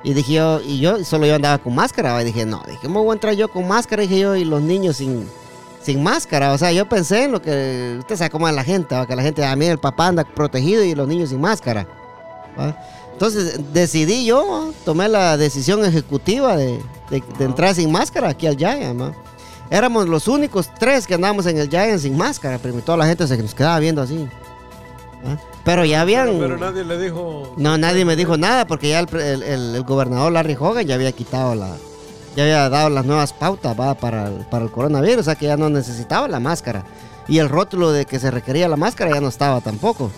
[0.02, 2.80] y dije yo, y yo solo yo andaba con máscara, va, y dije, no, dije,
[2.82, 4.02] ¿cómo voy a entrar yo con máscara?
[4.02, 5.24] Dije yo, y los niños sin,
[5.82, 8.96] sin máscara, o sea, yo pensé en lo que, usted sabe cómo es la gente,
[8.96, 11.86] va, que la gente, a mí el papá anda protegido y los niños sin máscara,
[12.58, 12.76] va.
[13.20, 16.80] Entonces decidí yo, tomé la decisión ejecutiva de,
[17.10, 18.98] de- de entrar sin máscara aquí al Giant.
[18.98, 19.14] ¿no?
[19.70, 23.26] Éramos los únicos tres que andábamos en el Giant sin máscara, y toda la gente
[23.26, 24.26] se nos quedaba viendo así.
[25.26, 25.36] ¿ah?
[25.66, 26.28] Pero ya habían...
[26.28, 27.52] Pero, pero nadie le dijo.
[27.58, 30.94] No, nadie me dijo nada porque ya el, el- el- el gobernador Larry Hogan ya
[30.94, 31.76] había quitado la...
[32.36, 33.92] Ya había dado las nuevas pautas ¿va?
[33.96, 36.84] Para, el, para el coronavirus, o sea que ya no necesitaba la máscara.
[37.28, 40.10] Y el rótulo de que se requería la máscara ya no estaba tampoco.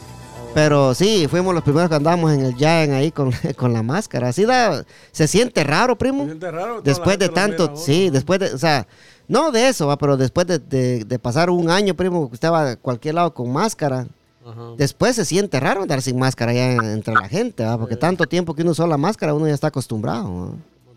[0.55, 4.29] Pero sí, fuimos los primeros que andamos en el Giant ahí con, con la máscara.
[4.29, 6.25] Así da, se siente raro, primo.
[6.25, 8.87] Se siente raro, Después de tanto, mira sí, después de, o sea,
[9.29, 9.97] no de eso, ¿va?
[9.97, 13.33] pero después de, de- de pasar un año, primo, que usted va a cualquier lado
[13.33, 14.07] con máscara,
[14.45, 14.63] Ajá.
[14.77, 17.79] después se siente raro andar sin máscara ya en- entre la gente, ¿va?
[17.79, 20.49] porque tanto tiempo que uno usó la máscara, uno ya está acostumbrado.
[20.49, 20.49] ¿va?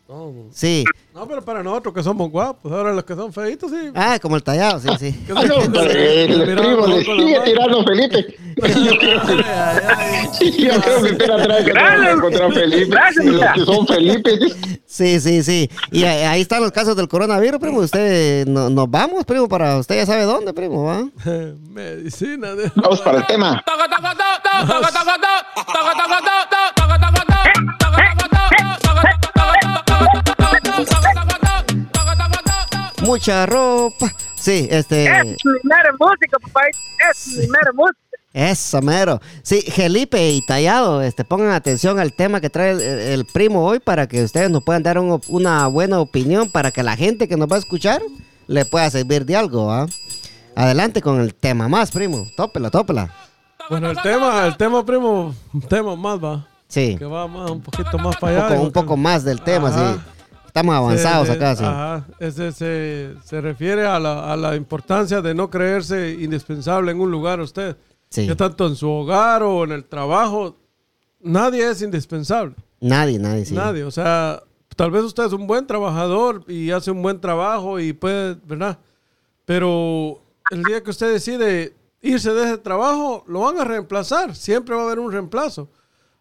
[0.08, 0.34] Todo.
[0.52, 0.84] Sí,
[1.16, 3.90] No, pero para nosotros que somos guapos, ahora los que son feitos, sí.
[3.96, 5.26] ah, como el tallado, sí, sí.
[5.36, 8.36] Ah, el primo le sigue tirando Felipe.
[8.66, 12.20] Yo creo que, yo creo que usted la trae contra, Gracias.
[12.22, 12.86] contra Felipe.
[12.90, 14.40] Gracias, Y los que son Felipe.
[14.86, 15.70] Sí, sí, sí.
[15.92, 17.80] Y ahí ahí están los casos del coronavirus, primo.
[17.80, 21.06] Usted, no- nos vamos, primo, para usted ya sabe dónde, primo, ¿va?
[21.70, 22.56] Medicina.
[22.56, 22.72] De...
[22.76, 23.64] Vamos para el tema.
[33.02, 34.12] Mucha ropa.
[34.36, 35.06] Sí, este...
[35.06, 36.62] Es mi mera música, papá.
[37.12, 38.00] Es mi mera música.
[38.36, 39.22] Eso, mero.
[39.44, 43.80] Sí, Felipe y Tallado, este, pongan atención al tema que trae el, el primo hoy
[43.80, 47.38] para que ustedes nos puedan dar un- una buena opinión para que la gente que
[47.38, 48.02] nos va a escuchar
[48.48, 49.88] le pueda servir de algo, ¿ah?
[50.54, 52.28] Adelante con el tema más, primo.
[52.36, 53.10] Tópela, tópela.
[53.70, 56.46] Bueno, el tema, el tema, primo, un tema más va.
[56.68, 58.50] Sí, Que va más, un poquito más para un allá.
[58.50, 59.94] poco, un poco más del tema, Ajá.
[59.94, 60.00] sí.
[60.48, 61.64] Estamos avanzados Se- acá, sí.
[61.64, 62.06] Ajá.
[62.20, 67.10] Ese se, se refiere a la, a la importancia de no creerse indispensable en un
[67.12, 67.78] lugar usted.
[68.16, 68.28] Sí.
[68.28, 70.56] Ya tanto en su hogar o en el trabajo,
[71.20, 72.56] nadie es indispensable.
[72.80, 73.54] Nadie, nadie, sí.
[73.54, 73.84] Nadie.
[73.84, 74.42] O sea,
[74.76, 78.80] tal vez usted es un buen trabajador y hace un buen trabajo y puede, ¿verdad?
[79.44, 84.34] Pero el día que usted decide irse de ese trabajo, lo van a reemplazar.
[84.34, 85.68] Siempre va a haber un reemplazo.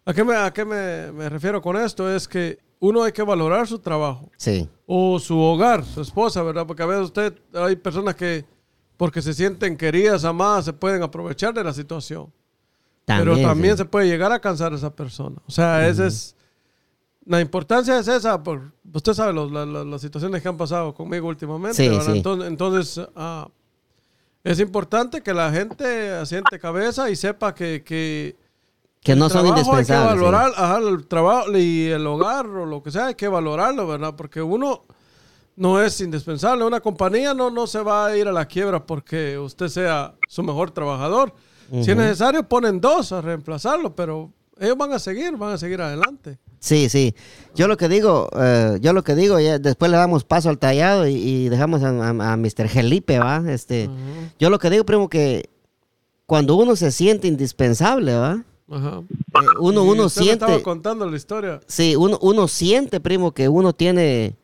[0.05, 2.13] ¿A qué me, a qué me, me refiero con esto?
[2.13, 6.67] Es que uno hay que valorar su trabajo Sí, o su hogar, su esposa, ¿verdad?
[6.67, 8.45] Porque a veces usted, hay personas que
[8.97, 12.33] porque se sienten queridas, amadas, se pueden aprovechar de la situación.
[13.05, 13.79] También, Pero también sí.
[13.79, 15.37] se puede llegar a cansar a esa persona.
[15.47, 16.35] O sea, esa es...
[17.27, 20.93] La importancia es esa, por, usted sabe los- la- la- las situaciones que han pasado
[20.95, 21.77] conmigo últimamente.
[21.77, 22.11] Sí, sí.
[22.19, 23.49] Entonces, entonces, ah,
[24.43, 28.37] es importante que la gente asiente cabeza y sepa que, que
[29.03, 29.91] Que no son indispensables.
[29.91, 33.27] Hay que valorar, ajá, el trabajo y el hogar o lo que sea, hay que
[33.29, 34.15] valorarlo, ¿verdad?
[34.17, 34.85] Porque uno
[35.57, 36.65] no es indispensable.
[36.65, 40.43] Una compañía no, no se va a ir a la quiebra porque usted sea su
[40.43, 41.33] mejor trabajador.
[41.71, 45.81] Si es necesario, ponen dos a reemplazarlo, pero ellos van a seguir, van a seguir
[45.81, 46.39] adelante.
[46.61, 47.15] Sí, sí.
[47.55, 50.59] Yo lo que digo, eh, yo lo que digo, ya después le damos paso al
[50.59, 52.69] tallado y, y dejamos a, a, a Mr.
[52.69, 53.43] Felipe, ¿va?
[53.49, 53.89] Este,
[54.39, 55.51] Yo lo que digo, primo, que
[56.27, 58.43] cuando uno se siente indispensable, ¿va?
[58.71, 59.01] Ajá.
[59.01, 61.61] Eh, uno, Y uno me siente, estaba contando la historia.
[61.67, 64.37] sí, uno, uno siente, primo, que uno tiene,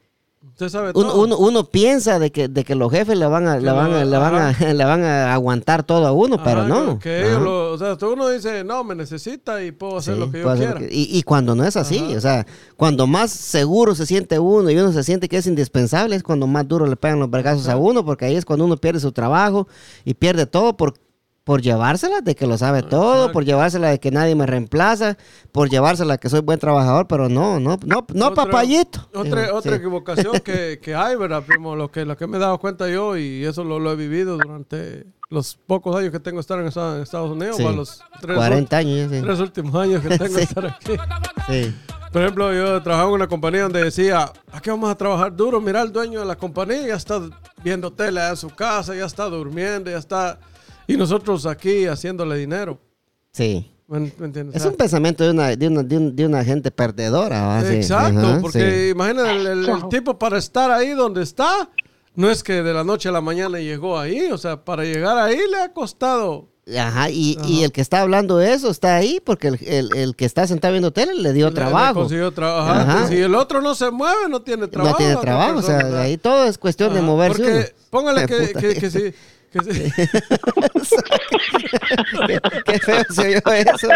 [0.69, 1.23] sabe uno, todo.
[1.25, 4.05] uno, uno piensa de que, de que los jefes le van a, le van a,
[4.05, 6.99] le van a, le van a aguantar todo a uno, pero no.
[6.99, 7.45] Que, que ellos Ajá.
[7.45, 10.55] lo- o sea, uno dice, no, me necesita y puedo hacer Sí, lo que yo
[10.55, 10.79] quiera.
[10.81, 12.17] que- y, y cuando no es así, Ajá.
[12.19, 12.47] o sea,
[12.77, 16.47] cuando más seguro se siente uno y uno se siente que es indispensable, es cuando
[16.47, 19.13] más duro le pegan los vergazos a uno, porque ahí es cuando uno pierde su
[19.13, 19.69] trabajo
[20.05, 20.95] y pierde todo por,
[21.45, 25.17] por llevársela de que lo sabe todo, por llevársela de que nadie me reemplaza,
[25.53, 29.09] por llevársela de que soy buen trabajador, pero no, no, no, no, Otra- papayito.
[29.15, 29.79] Otra, otra sí.
[29.79, 31.75] equivocación que, que hay, ¿verdad, primo?
[31.77, 34.37] Lo que, lo que me he dado cuenta yo, y eso lo, lo he vivido
[34.37, 37.63] durante los pocos años que tengo de estar en Estados, Unidos, Sí.
[37.65, 39.21] para los tres, 40 años, sí.
[39.23, 40.41] tres últimos años que tengo Sí.
[40.43, 40.93] estar aquí.
[41.49, 41.75] Sí.
[42.13, 45.61] Por ejemplo, yo trabajaba en una compañía donde decía, ¿a qué vamos a trabajar duro?
[45.61, 47.21] Mira, el dueño de la compañía ya está
[47.63, 50.39] viendo tele en su casa, ya está durmiendo, ya está...
[50.93, 52.79] Y nosotros aquí haciéndole dinero.
[53.33, 53.71] Sí.
[53.87, 54.55] ¿Me, me entiendes?
[54.57, 57.43] Es un pensamiento de una, de una, de un- de una gente perdedora.
[57.47, 57.61] ¿va?
[57.63, 57.75] Sí.
[57.75, 58.89] Exacto, Ajá, porque sí.
[58.91, 61.69] imagina el, el- el tipo para estar ahí donde está,
[62.15, 65.17] no es que de la noche a la mañana llegó ahí, o sea, para llegar
[65.19, 66.49] ahí le ha costado.
[66.79, 70.15] Ajá, y, y el que está hablando de eso está ahí porque el, el- el
[70.15, 71.95] que está sentado viendo tele le dio le- le trabajo.
[72.01, 72.81] consiguió trabajar.
[72.89, 73.09] Ajá.
[73.09, 74.93] Si el otro no se mueve, no tiene trabajo.
[74.93, 77.87] no tiene trabajo, o sea, ahí todo es cuestión de moverse Porque uno.
[77.91, 79.13] póngale que, que, que sí.
[79.53, 79.93] Sí.
[82.27, 83.89] qué, qué feo se oyó eso.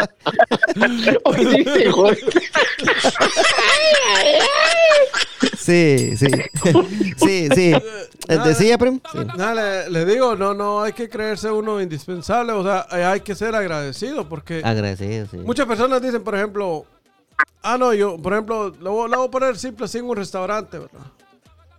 [5.57, 6.17] Sí.
[6.17, 6.27] Sí, sí.
[7.17, 7.73] Sí, sí.
[8.29, 9.01] Eh, ¿Decía, primo?
[9.13, 9.19] Sí.
[9.37, 13.21] Nada, le, le digo, no, no hay que creerse uno indispensable, o sea, hay- hay
[13.21, 15.37] que ser agradecido porque Agradecido, sí.
[15.39, 16.85] Muchas personas dicen, por ejemplo,
[17.63, 20.17] ah, no, yo, por ejemplo, le voy, le voy a poner simple así en un
[20.17, 21.01] restaurante, ¿verdad?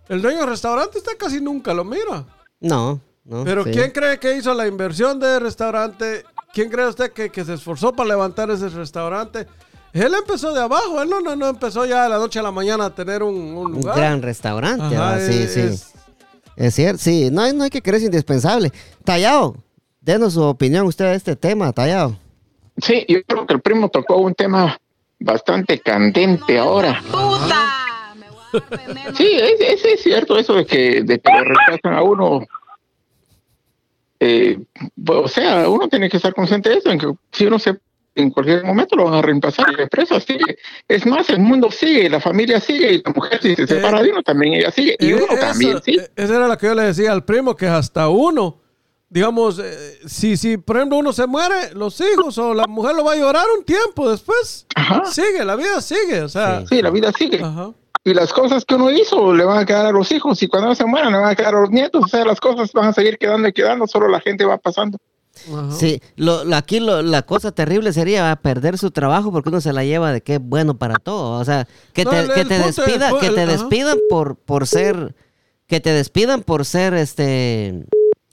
[0.08, 2.24] El dueño del restaurante usted casi nunca lo mira.
[2.60, 3.44] No, no.
[3.44, 3.70] Pero sí.
[3.72, 6.24] ¿quién cree que hizo la inversión del restaurante?
[6.52, 9.46] ¿Quién cree usted que, que se esforzó para levantar ese restaurante?
[9.92, 12.50] Él empezó de abajo, él no, no, no empezó ya de la noche a la
[12.50, 13.96] mañana a tener un, un Un lugar.
[13.96, 14.94] gran restaurante,
[15.26, 15.60] sí, es- sí.
[15.60, 15.92] es-
[16.56, 17.28] Es cierto, sí.
[17.30, 18.72] No, hay- no hay que creerse indispensable.
[19.04, 19.56] Tallado,
[20.00, 22.18] denos su opinión usted de este tema, Tallado.
[22.78, 24.78] Sí, yo creo que el primo tocó un tema
[25.18, 27.02] bastante candente ahora.
[27.10, 29.14] Puta, me voy a.
[29.14, 32.40] Sí, es, es- es cierto eso de que, de que lo reemplazan a uno.
[34.20, 34.58] Eh,
[35.04, 37.78] pues, o sea, uno tiene que estar consciente de eso, en que si uno se
[38.14, 40.56] en cualquier momento lo van a reemplazar la empresa sigue.
[40.88, 44.10] Es más, el mundo sigue, la familia sigue y la mujer si se separa de
[44.10, 45.98] uno también ella sigue y Eh, uno eso, también, sí.
[46.00, 48.58] eh, Esa era la que yo le decía al primo, que hasta uno,
[49.10, 53.04] digamos, eh, si, si por ejemplo uno se muere, los hijos o la mujer lo
[53.04, 54.66] va a llorar un tiempo después.
[54.74, 55.04] Ajá.
[55.12, 56.64] Sigue, la vida sigue, o sea.
[56.66, 57.42] Sí, la vida sigue.
[57.42, 57.72] Ajá.
[58.06, 60.74] Y las cosas que uno hizo le van a quedar a los hijos y cuando
[60.76, 62.04] se mueran le van a quedar a los nietos.
[62.04, 64.96] O sea, las cosas van a seguir quedando y quedando, solo la gente va pasando.
[65.52, 65.72] ajá.
[65.72, 69.72] Sí, lo, lo- aquí lo- la cosa terrible sería perder su trabajo porque uno se
[69.72, 71.38] la lleva de que es bueno para todo.
[71.40, 75.14] O sea, que No, te, que te despida, el- que te despidan por, por ser,
[75.66, 77.84] que te despidan por ser este,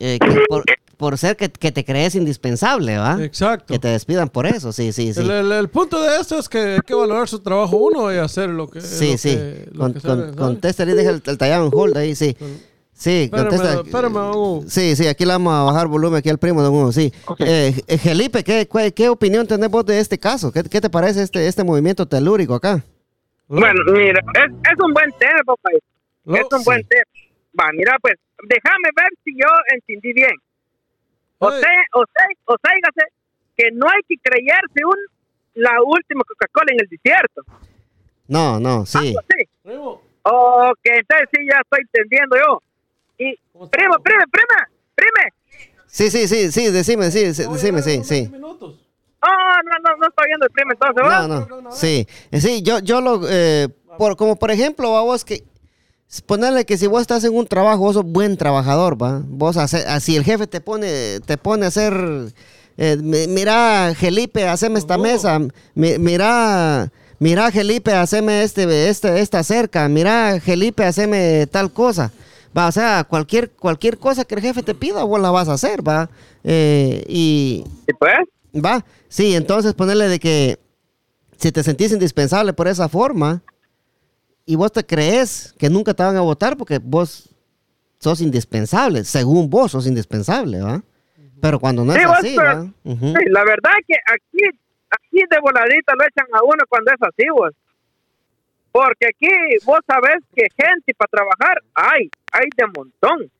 [0.06, 0.64] eh, que por,
[0.98, 3.24] por ser que, que te crees indispensable, ¿va?
[3.24, 3.74] Exacto.
[3.74, 5.20] Que te despidan por eso, sí, sí, sí.
[5.22, 8.18] El, el- el punto de esto es que hay que valorar su trabajo uno y
[8.18, 8.82] hacer lo que.
[8.82, 9.30] Sí, lo sí.
[9.36, 12.36] que- lo Con, que contesta y deja el, el tallado en hold ahí, sí.
[12.96, 13.82] Sí, Espérame, contesta.
[13.82, 14.70] espérame.
[14.70, 17.12] Sí, sí, aquí le vamos a bajar volumen aquí al primo de uno, sí.
[17.26, 17.42] Ok.
[17.42, 20.52] Eh, eh, Felipe, ¿qué, opinión tenés vos de este caso?
[20.52, 22.84] ¿Qué, qué te parece este, este movimiento telúrico acá?
[23.48, 25.70] Bueno, mira, es, es un buen tema, papá.
[25.74, 27.04] Es un buen tema.
[27.60, 30.34] Va, mira, pues, déjame ver si yo entendí bien.
[31.40, 33.06] O sea, o sea, o sea,
[33.56, 34.98] que no hay que creerse un
[35.56, 37.44] la última Coca-Cola en el desierto.
[38.28, 38.98] No, no, sí.
[39.10, 39.50] Algo así.
[39.62, 42.62] Primo, Ok, entonces sí, ya estoy entendiendo yo.
[43.18, 43.36] Y,
[43.70, 45.34] primo, primo, prima, prime.
[45.86, 48.22] Sí, sí, sí, sí, decime, sí, sí, ¿cómo decime, sí, sí.
[48.22, 48.80] 20 minutos?
[49.22, 51.28] Oh, no, no, no estoy viendo el primo entonces, ¿va?
[51.28, 55.44] No, no, sí, sí, yo, yo lo, eh, por, como por ejemplo, vos que
[56.22, 59.22] Ponerle que si vos estás en un trabajo, vos sos buen trabajador, ¿va?
[59.26, 62.32] Vos hace, así el jefe te pone, te pone a hacer,
[62.78, 65.40] eh, mi- mira, Felipe, haceme esta mesa,
[65.74, 72.12] mi- mira, mira, Felipe, haceme este, este, esta cerca, mira, Felipe, haceme tal cosa.
[72.56, 75.54] Va, o sea, cualquier, cualquier cosa que el jefe te pida, vos la vas a
[75.54, 76.10] hacer, ¿va?
[76.44, 78.14] Eh, y, ¿Y pues?
[78.64, 80.60] Va, sí, entonces ponerle de que
[81.40, 83.42] si te sentís indispensable por esa forma
[84.46, 87.30] y vos te crees que nunca te van a votar porque vos
[88.00, 90.82] sos indispensable, según vos sos indispensable, ¿va?
[91.42, 92.62] Pero cuando no es Sí, vos, así, ¿va?
[92.84, 93.08] Ujú.
[93.08, 97.30] Sí, la verdad que aquí, aquí de voladita lo echan a uno cuando es así,
[97.30, 97.52] vos.
[98.72, 99.30] Porque aquí
[99.66, 103.32] vos sabés que gente para trabajar hay, hay de montón.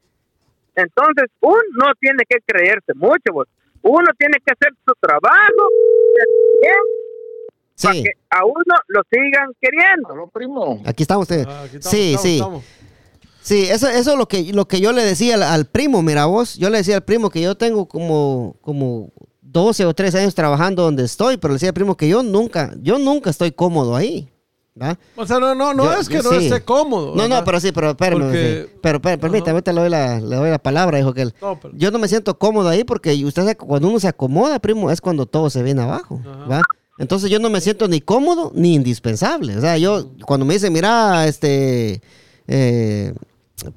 [0.76, 3.48] Entonces, uno no tiene que creerse mucho, vos.
[3.82, 5.70] Uno tiene que hacer su trabajo
[7.76, 10.30] bien para Sí, que a uno lo sigan queriendo.
[10.34, 10.82] Primo.
[10.86, 11.24] aquí estamos.
[11.24, 11.46] usted.
[11.48, 12.36] Ah, aquí estamos, sí, estamos, sí.
[12.36, 12.64] estamos.
[13.42, 16.26] Sí, eso, eso es lo que, lo que yo le decía al, al primo, mira
[16.26, 19.10] vos, yo le decía al primo que yo tengo como, como
[19.42, 22.74] 12 o 13 años trabajando donde estoy, pero le decía al primo que yo nunca,
[22.82, 24.32] yo nunca estoy cómodo ahí,
[24.82, 24.98] ¿va?
[25.18, 26.46] O sea, no, no, no Yo- es que no sí.
[26.48, 27.08] esté cómodo.
[27.18, 27.44] No, no, ¿verdad?
[27.44, 28.22] pero sí, pero espérame.
[28.22, 28.78] Porque- sí.
[28.82, 31.34] Pero, pero permítame, ahorita le doy la, le doy la palabra, dijo que él.
[31.42, 34.08] No, pero- Yo no me siento cómodo ahí porque usted sabe que cuando uno se
[34.08, 36.46] acomoda, primo, es cuando todo se viene abajo, Ajá.
[36.48, 36.62] ¿va?
[37.00, 39.58] Entonces yo no me siento ni cómodo ni indispensable.
[39.58, 42.02] O sea, yo cuando me dicen, mira, este,
[42.48, 43.14] eh,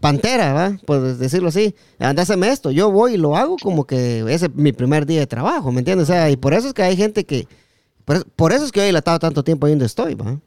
[0.01, 0.79] pantera, ¿va?
[0.85, 4.73] Por decirlo así, andáseme esto, yo voy y lo hago como que ese es mi
[4.73, 6.09] primer día de trabajo, ¿me entiendes?
[6.09, 7.47] O sea, y por eso es que hay gente que,
[8.05, 10.39] por, eso- por eso es que yo he dilatado tanto tiempo ahí donde estoy, ¿va?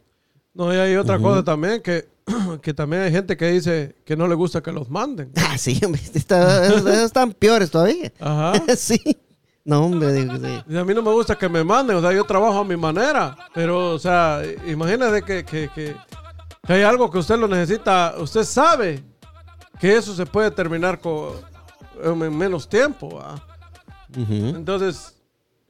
[0.53, 2.08] No, y hay otra cosa también, que,
[2.62, 5.32] que también hay gente que dice que no le gusta que los manden.
[5.38, 8.12] Ah, sí, hombre, está- esos, esos están peores todavía.
[8.19, 8.53] Ajá.
[8.77, 8.99] sí.
[9.69, 10.63] No, hombre, digo, sí.
[10.67, 12.75] Y a mí no me gusta que me manden, o sea, yo trabajo a mi
[12.75, 15.95] manera, pero, o sea, imagínese que, que, que,
[16.65, 19.03] que hay algo que usted lo necesita, usted sabe
[19.79, 21.34] que eso se puede terminar con,
[22.03, 23.23] en menos tiempo.
[24.17, 25.15] Entonces,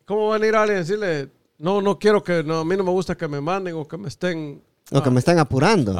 [0.06, 2.86] ¿cómo va a ir alguien a decirle, no, no quiero que, no, a mí no
[2.86, 4.64] me gusta que me manden o que me estén...
[4.91, 5.93] O que me están apurando.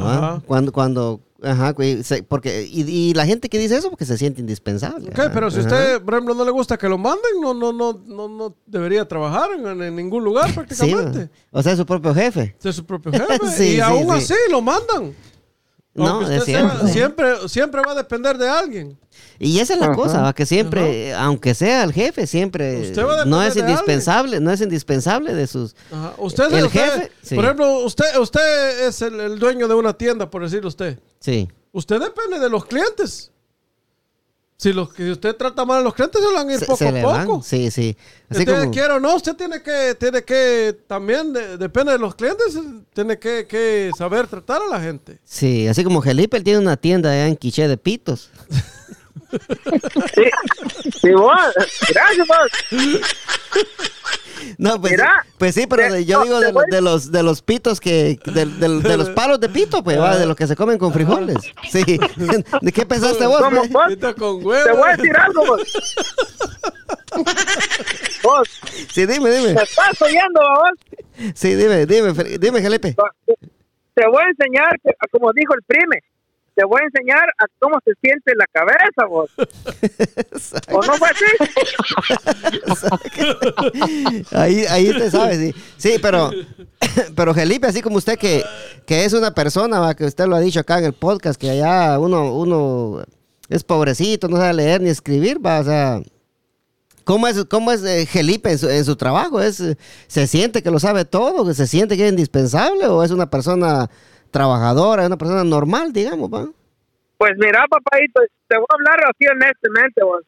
[0.46, 1.74] Cuando, cuando, ajá,
[2.28, 5.10] porque, y, y la gente que dice eso porque se siente indispensable.
[5.10, 5.68] Ok, pero si Ajá.
[5.68, 9.06] usted, por ejemplo, no le gusta que lo manden, no, no, no, no, no debería
[9.06, 11.30] trabajar en, en ningún lugar prácticamente.
[11.50, 12.56] o sea, es su propio jefe.
[12.60, 13.38] de su propio jefe.
[13.56, 14.32] Sí, y sí, aún sí.
[14.32, 15.14] así lo mandan.
[15.92, 18.98] No, sea- siempre, siempre va a depender de alguien.
[19.38, 19.94] Y esa es la Ajá.
[19.96, 20.32] cosa, ¿va?
[20.32, 24.52] que siempre, aunque sea el jefe, siempre Usted va a no es de indispensable, no
[24.52, 25.74] es indispensable de sus...
[25.90, 26.14] Ajá.
[26.18, 27.34] Usted, El usted- jefe, sí.
[27.34, 30.98] por ejemplo, usted, usted es el, el dueño de una tienda, por decirlo usted.
[31.18, 31.48] Sí.
[31.72, 33.29] Usted depende de los clientes.
[34.60, 36.66] Si los que usted trata mal a los clientes, se lo van a ir Se,
[36.66, 37.14] poco se a le poco.
[37.38, 37.42] van.
[37.42, 37.96] Sí, sí.
[38.28, 38.70] Así usted como...
[38.70, 42.58] quiere o no, usted tiene que, tiene que también, de- depende de los clientes,
[42.92, 45.18] tiene que, que saber tratar a la gente.
[45.24, 48.28] Sí, así como Felipe, él tiene una tienda allá en Quiché de Pitos.
[50.14, 50.24] Sí,
[51.00, 51.38] sí vos,
[51.88, 52.70] gracias vos.
[54.58, 55.00] No, pues,
[55.38, 57.80] pues sí, pero te- de- yo no, digo te de, de los de los pitos
[57.80, 60.78] que de, de- de los palos de pito, pues, va, de los que se comen
[60.78, 61.36] con frijoles.
[61.70, 61.82] Sí.
[62.60, 63.40] ¿De qué pensaste vos?
[63.40, 63.72] ¿Cómo pues?
[63.72, 63.86] vos?
[63.98, 65.62] Te voy a decir algo vos.
[68.22, 68.48] Vos,
[68.92, 69.54] Sí, dime, dime.
[69.54, 71.32] ¿me estás oyendo vos?
[71.34, 72.94] Sí, dime, dime, dime, Felipe.
[73.94, 74.70] Te voy a enseñar,
[75.10, 76.02] como dijo el prime,
[76.54, 79.30] te voy a enseñar a cómo se siente la cabeza vos.
[80.72, 81.24] ¿O no fue así?
[84.32, 85.54] Ahí, ahí te sabes, sí.
[85.76, 86.30] Sí, pero,
[87.16, 88.44] pero Felipe, así como usted que,
[88.86, 91.50] que es una persona, va, que usted lo ha dicho acá en el podcast, que
[91.50, 93.02] allá uno, uno
[93.48, 96.00] es pobrecito, no sabe leer ni escribir, va, o sea,
[97.04, 99.40] ¿cómo es, cómo es eh, Felipe en su, en su trabajo?
[99.40, 99.62] ¿Es,
[100.06, 101.44] ¿Se siente que lo sabe todo?
[101.44, 102.86] ¿Que se siente que es indispensable?
[102.86, 103.90] ¿O es una persona
[104.30, 106.48] trabajadora, es una persona normal, digamos, va?
[107.18, 110.22] Pues mira, papadito, te voy a hablar así honestamente vos.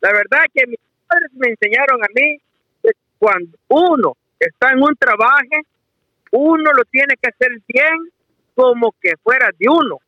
[0.00, 2.38] La verdad que mis padres me enseñaron a mí
[2.82, 5.56] que cuando uno está en un trabajo,
[6.32, 8.10] uno lo tiene que hacer bien
[8.54, 9.98] como que fuera de uno,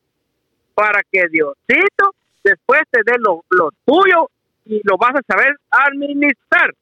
[0.75, 4.31] para que Diosito después te dé lo, lo tuyo
[4.67, 6.75] y lo vas a saber administrar.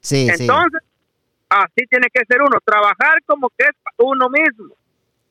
[0.00, 0.42] Sí, sí.
[0.42, 0.80] Entonces,
[1.48, 4.74] así tiene que ser uno, trabajar como que es uno mismo.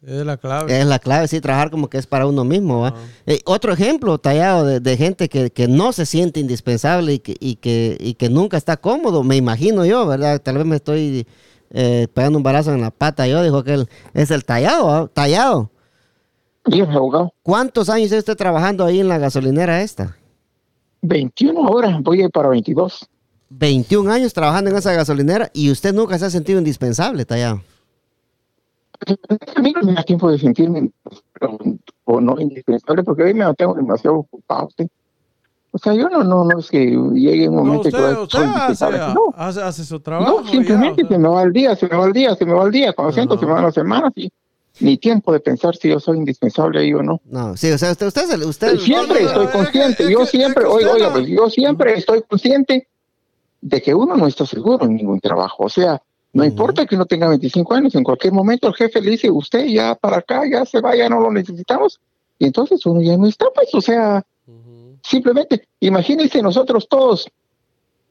[0.03, 0.79] Es la clave.
[0.79, 2.81] Es la clave, sí, trabajar como que es para uno mismo.
[2.81, 2.93] ¿va?
[3.25, 7.35] Eh, otro ejemplo tallado de, de gente que, que no se siente indispensable y que,
[7.39, 10.39] y, que, y que nunca está cómodo, me imagino yo, ¿verdad?
[10.39, 11.25] Tal vez me estoy
[11.71, 15.07] eh, pegando un balazo en la pata yo, dijo que él es el tallado, ¿va?
[15.07, 15.71] tallado.
[16.63, 17.33] Abogado.
[17.43, 20.17] ¿Cuántos años está usted trabajando ahí en la gasolinera esta?
[21.01, 23.07] 21 horas, voy a ir para 22.
[23.49, 27.61] 21 años trabajando en esa gasolinera y usted nunca se ha sentido indispensable, tallado.
[29.55, 30.91] A mí no me da tiempo de sentirme.
[32.05, 34.69] o no indispensable, porque hoy me mantengo demasiado ocupado.
[34.77, 34.87] ¿sí?
[35.71, 36.79] O sea, yo no, no, no es que
[37.13, 38.97] llegue un No, momento usted, que usted hace, indispensable.
[39.13, 40.41] No, hace, hace su trabajo.
[40.41, 41.17] no, simplemente ya, o sea.
[41.17, 42.93] se me va el día, se me va el día, se me va el día.
[42.93, 44.31] Cuando siento, se me van las semanas y
[44.79, 47.19] ni tiempo de pensar si yo soy indispensable ahí o no.
[47.25, 49.57] No, sí, o sea, usted, usted, es el- usted Siempre no, no, estoy es que-
[49.57, 52.87] consciente, yo siempre, es que oiga, no- pues yo siempre estoy consciente
[53.61, 55.63] de que uno no está seguro en ningún trabajo.
[55.65, 56.01] O sea,
[56.37, 59.65] no importa que uno tenga 25 años, en cualquier momento el jefe le dice, usted
[59.65, 61.99] ya para acá, ya se va, ya no lo necesitamos.
[62.37, 64.23] Y entonces uno ya no está, pues, o sea,
[65.01, 67.27] simplemente, imagínense nosotros todos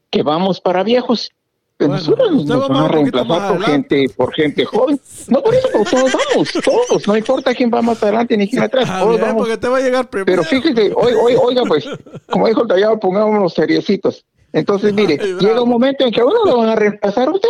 [0.09, 1.31] que vamos para viejos.
[1.79, 4.99] Bueno, nosotros nos va van a reemplazar por gente, por gente joven.
[5.29, 7.07] No, por eso, todos vamos, todos.
[7.07, 9.77] No importa quién va más adelante ni quién atrás, todos bien, vamos porque te va
[9.77, 10.25] a llegar primero.
[10.25, 11.85] pero fíjese, hoy, hoy, oiga, pues,
[12.29, 14.25] como dijo el tallado, pongámonos seriecitos.
[14.53, 17.49] Entonces, mire, Ay, llega un momento en que a uno lo van a reemplazar usted.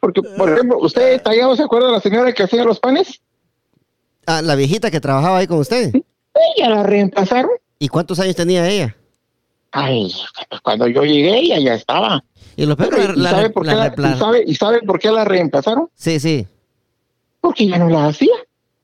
[0.00, 3.20] Porque, por ejemplo, usted, tallado, ¿se acuerda de la señora que hacía los panes?
[4.26, 5.92] Ah, la viejita que trabajaba ahí con usted.
[6.56, 7.50] Ella la reemplazaron.
[7.78, 8.96] ¿Y cuántos años tenía ella?
[9.72, 10.12] Ay,
[10.62, 12.24] cuando yo llegué, ella ya estaba.
[12.56, 14.82] Y lo peor, Pero, ¿y, la- sabe por la qué la- y sabe, ¿Y sabe
[14.82, 15.88] por qué la reemplazaron?
[15.94, 16.46] Sí, sí.
[17.40, 18.34] Porque ya no la hacía.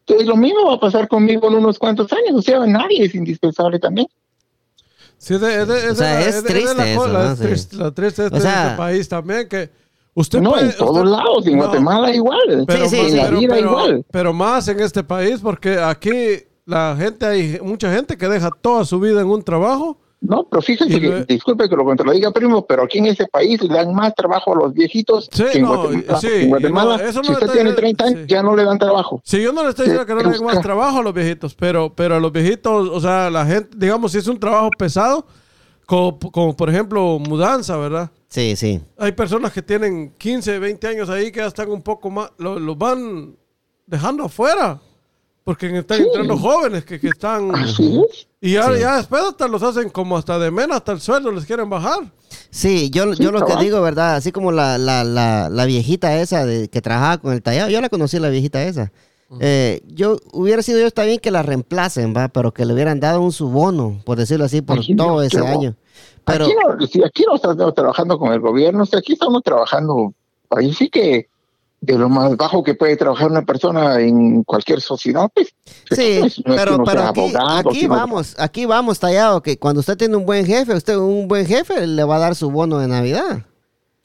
[0.01, 2.34] Entonces, lo mismo va a pasar conmigo en unos cuantos años.
[2.36, 4.09] O sea, nadie es indispensable también.
[5.18, 7.01] Sí, es de- es de- es O de sea, la- es de- de triste eso,
[7.01, 7.32] cosa, ¿no?
[7.32, 7.44] es Sí.
[7.44, 9.70] triste, La triste es O de sea- este país también que
[10.20, 12.64] usted no, puede- en todos usted- lados, en no, Guatemala igual.
[12.66, 13.06] Pero, Sí, sí.
[13.10, 14.04] En la pero- vida pero- igual.
[14.10, 16.10] pero más en este país porque aquí
[16.66, 19.98] la gente hay mucha gente que deja toda su vida en un trabajo.
[20.22, 23.26] No, pero fíjese Y que, lo- disculpe que lo contradiga, primo, pero aquí en ese
[23.26, 26.20] país le dan más trabajo a los viejitos Sí, que en no, Guatemala.
[26.20, 28.26] sí, En Guatemala, no, eso no si usted tiene 30 años, sí.
[28.28, 29.22] ya no le dan trabajo.
[29.24, 30.60] Sí, yo no le estoy diciendo que no le den más Busca.
[30.60, 34.18] trabajo a los viejitos, pero, pero a los viejitos, o sea, la gente, digamos, si
[34.18, 35.24] es un trabajo pesado,
[35.86, 38.10] como, como por ejemplo mudanza, ¿verdad?
[38.30, 38.80] Sí, sí.
[38.96, 42.58] Hay personas que tienen 15, 20 años ahí que ya están un poco más, lo-
[42.60, 43.36] los van
[43.86, 44.80] dejando afuera,
[45.42, 46.04] porque están Sí.
[46.04, 47.52] entrando jóvenes que, que están...
[47.54, 48.28] Así es.
[48.40, 48.80] Y ya, Sí.
[48.80, 52.10] ya después hasta los hacen como hasta de menos, hasta el sueldo les quieren bajar.
[52.50, 54.14] Sí, yo, Sí, yo lo que digo, ¿verdad?
[54.14, 57.80] Así como la, la, la, la viejita esa de, que trabajaba con el tallado, yo
[57.80, 58.92] la conocí, la viejita esa.
[59.38, 62.98] Eh, yo hubiera sido yo está bien que la reemplacen, va, pero que le hubieran
[62.98, 65.76] dado un subono, por decirlo así, por todo ese año.
[66.24, 70.12] Pero Aquí, no, si aquí no estamos trabajando con el gobierno, si aquí estamos trabajando,
[70.51, 71.28] ahí sí que
[71.80, 75.48] de lo más bajo que puede trabajar una persona en cualquier sociedad, pues.
[75.90, 79.42] sí, no es- no es que pero, aquí, abogado, aquí sino- vamos, aquí vamos tallado,
[79.42, 82.34] que cuando usted tiene un buen jefe, usted un buen jefe le va a dar
[82.34, 83.46] su bono de Navidad.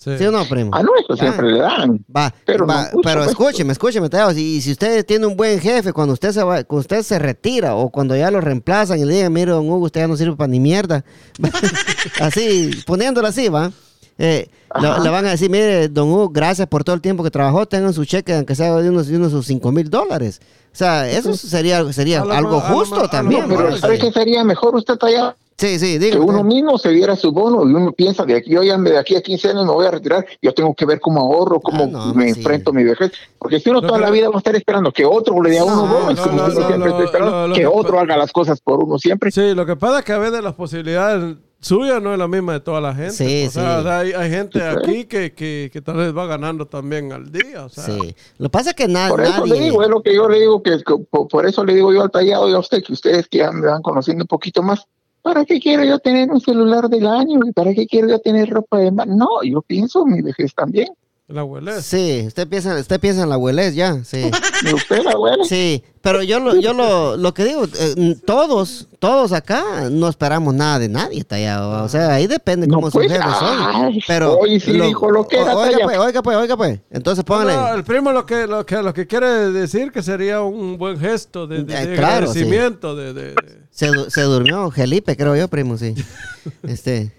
[0.06, 0.20] Sí.
[0.20, 0.70] ¿Sí o no, primo?
[0.72, 2.06] Ah, no, eso siempre le dan.
[2.16, 3.32] Va, Pero va, no pero pues.
[3.32, 6.82] escúcheme, escúcheme, Teo, si, si usted tiene un buen jefe, cuando usted se va, cuando
[6.82, 10.02] usted se retira o cuando ya lo reemplazan y le digan, mire, don Hugo, usted
[10.02, 11.04] ya no sirve para ni mierda.
[12.22, 13.72] así, poniéndolo así, va.
[14.18, 14.48] Eh,
[14.80, 17.92] le, van a decir, mire, don Hugo, gracias por todo el tiempo que trabajó, tengan
[17.94, 20.40] su cheque, aunque sea de unos, de unos sus 5 mil dólares.
[20.72, 23.46] O sea, eso sería, sería A algo a justo a también.
[23.48, 24.02] Pero ¿sabe Sí.
[24.04, 25.36] qué sería mejor usted allá?
[25.58, 26.26] Sí, sí, Que dígame.
[26.26, 28.98] uno mismo se diera su bono y uno piensa de aquí, yo ya me- de
[28.98, 31.86] aquí a 15 años me voy a retirar, yo tengo que ver cómo ahorro, cómo
[31.86, 32.40] Ah, no, me sí.
[32.40, 33.14] enfrento a mi vejez.
[33.40, 35.60] Porque si uno toda que- la vida va a estar esperando que otro le dé
[35.60, 37.48] a uno No, bono, es no, como no, uno no, siempre no, está esperando no,
[37.48, 39.32] lo que que otro haga las cosas por uno siempre.
[39.32, 42.52] Sí, lo que pasa es que a veces las posibilidades suyas no es la misma
[42.54, 43.12] de toda la gente.
[43.14, 43.80] Sí, o sea, sí.
[43.80, 47.14] o sea, hay, hay gente Sí, aquí que, que, que tal vez va ganando también
[47.14, 47.64] al día.
[47.64, 48.14] O sea, Sí.
[48.40, 49.54] Lo que pasa es que na- Por eso nadie...
[49.54, 51.94] le digo, es lo que yo le digo, que, que por, por eso le digo
[51.94, 54.62] yo al tallado y a usted, que ustedes que ya me van conociendo un poquito
[54.62, 54.86] más,
[55.26, 57.40] ¿para qué quiero yo tener un celular del año?
[57.44, 59.08] ¿Y para qué quiero yo tener ropa de mar?
[59.08, 60.90] No, yo pienso en mi vejez también.
[61.28, 61.82] La abuela.
[61.82, 64.30] Sí, usted piensa, usted piensa en la abuelez ya, sí.
[64.70, 65.44] ¿Y usted, abuela?
[65.44, 70.54] Sí, pero yo lo, yo lo, lo que digo, eh, todos, todos acá no esperamos
[70.54, 71.84] nada de nadie, tallado.
[71.84, 73.22] O sea, ahí depende No, cómo pues, son.
[73.24, 76.80] ay, Pero hoy sí dijo lo que era, Oiga pues, oiga pues, oiga pues.
[76.92, 77.54] Entonces póngale.
[77.56, 81.00] No, el primo lo que, lo que lo que quiere decir que sería un buen
[81.00, 82.40] gesto de, de- Eh, de claro, sí.
[82.40, 82.96] agradecimiento.
[82.96, 83.36] De, de-
[83.72, 85.96] Se, se durmió Felipe, creo yo, primo, sí.
[86.64, 87.12] Este,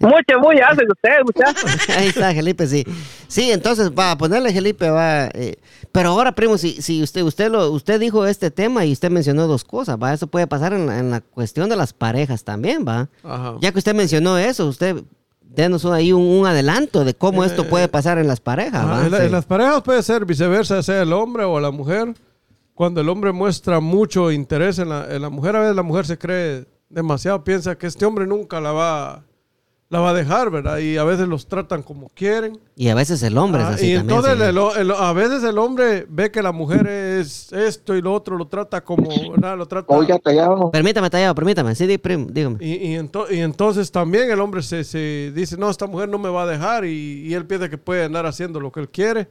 [0.00, 1.88] Mucho muy hace usted, muchachos.
[1.96, 2.84] ahí está Felipe, sí.
[3.26, 5.26] Sí, entonces va a ponerle Felipe, va.
[5.34, 5.56] eh,
[5.92, 9.46] pero ahora, primo, si, si usted, usted lo, usted dijo este tema y usted mencionó
[9.46, 10.12] dos cosas, va.
[10.14, 13.08] Eso puede pasar en la, en la cuestión de las parejas también, va.
[13.24, 13.56] Ajá.
[13.60, 15.02] Ya que usted mencionó eso, usted
[15.40, 18.84] denos ahí un, un adelanto de cómo esto Eh, puede pasar en las parejas.
[19.10, 19.16] Sí.
[19.16, 22.14] en las parejas puede ser viceversa, sea el hombre o la mujer.
[22.74, 26.06] Cuando el hombre muestra mucho interés en la, en la mujer, a veces la mujer
[26.06, 29.24] se cree demasiado, piensa que este hombre nunca la va,
[29.90, 30.78] la va a dejar, ¿verdad?
[30.78, 32.58] Y a veces los tratan como quieren.
[32.76, 34.18] Y a veces el hombre es Ah, así y también.
[34.18, 34.44] entonces sí.
[34.78, 38.36] el- el- a veces el hombre ve que la mujer es esto y lo otro,
[38.36, 39.56] lo trata como, ¿verdad?
[39.56, 39.86] Lo trata...
[39.96, 40.70] Oiga, tallado.
[40.70, 41.74] Permítame, tallado, permítame.
[41.74, 42.56] Sí, dígame.
[42.60, 46.18] Y, y, ento- y entonces también el hombre se, se dice, no, esta mujer no
[46.18, 48.88] me va a dejar y, y él piensa que puede andar haciendo lo que él
[48.90, 49.28] quiere.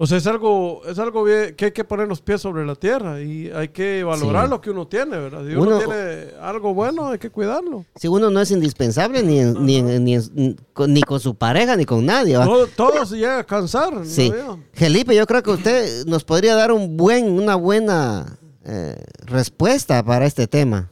[0.00, 2.76] O sea, es algo, es algo bien, que hay que poner los pies sobre la
[2.76, 4.50] tierra y hay que valorar Sí.
[4.50, 5.44] lo que uno tiene, ¿verdad?
[5.44, 7.84] Si uno, Uno- tiene algo bueno, hay que cuidarlo.
[7.96, 11.34] Si uno no es indispensable ni, en- ni, en- ni, en- con, ni con su
[11.34, 12.36] pareja ni con nadie.
[12.36, 12.44] ¿va?
[12.44, 13.92] Todo, todo se llega a cansar.
[13.92, 14.32] ¿no Sí.
[14.72, 20.26] Felipe, yo creo que usted nos podría dar un buen, una buena eh, respuesta para
[20.26, 20.88] este tema.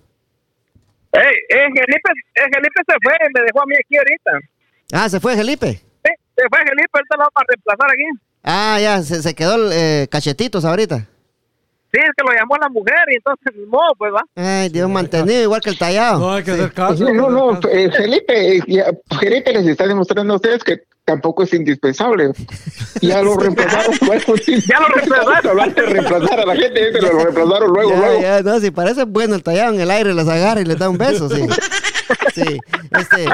[1.13, 4.31] Ey, eh, Felipe, eh, Felipe se fue, me dejó a mí aquí ahorita.
[4.93, 5.75] Ah, se fue Felipe.
[5.75, 8.05] Sí, se fue Felipe, ahorita lo vamos a reemplazar aquí.
[8.47, 11.09] Ah, ya, se, se quedó eh, cachetitos ahorita.
[11.93, 14.23] Sí, es que lo llamó la mujer y entonces, modo, pues va.
[14.37, 16.21] Ay, Dios mantenido igual que el tallado.
[16.21, 17.05] No hay que hacer caso.
[17.05, 18.87] No, no, no, eh, Felipe, eh, ya,
[19.19, 22.33] Felipe les está demostrando a ustedes que tampoco es indispensable.
[23.01, 23.97] Ya lo reemplazaron.
[24.07, 24.61] bueno, sí.
[24.69, 25.51] Ya lo reemplazaron.
[25.51, 28.21] Hablaste de reemplazar a la gente, ese lo reemplazaron luego, ya, luego.
[28.21, 30.89] ya, no, si parece bueno el tallado en el aire, les agarra y les da
[30.89, 31.47] un beso, sí.
[32.35, 32.59] Sí,
[32.99, 33.27] este,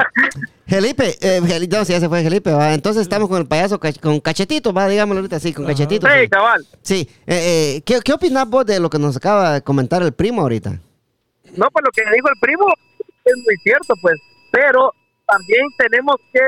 [0.67, 2.73] Felipe, eh, no, si ya se fue Felipe, va.
[2.73, 6.07] Entonces estamos con el payaso, cach- con cachetito, va, digámoslo ahorita, sí, con cachetito.
[6.07, 6.65] Sí, cabal.
[6.81, 10.13] Sí, eh, eh, ¿qué, ¿qué opinas vos de lo que nos acaba de comentar el
[10.13, 10.71] primo ahorita?
[11.55, 12.65] No, pues lo que dijo el primo
[13.25, 14.15] es muy cierto, pues.
[14.51, 14.93] Pero
[15.27, 16.39] también tenemos que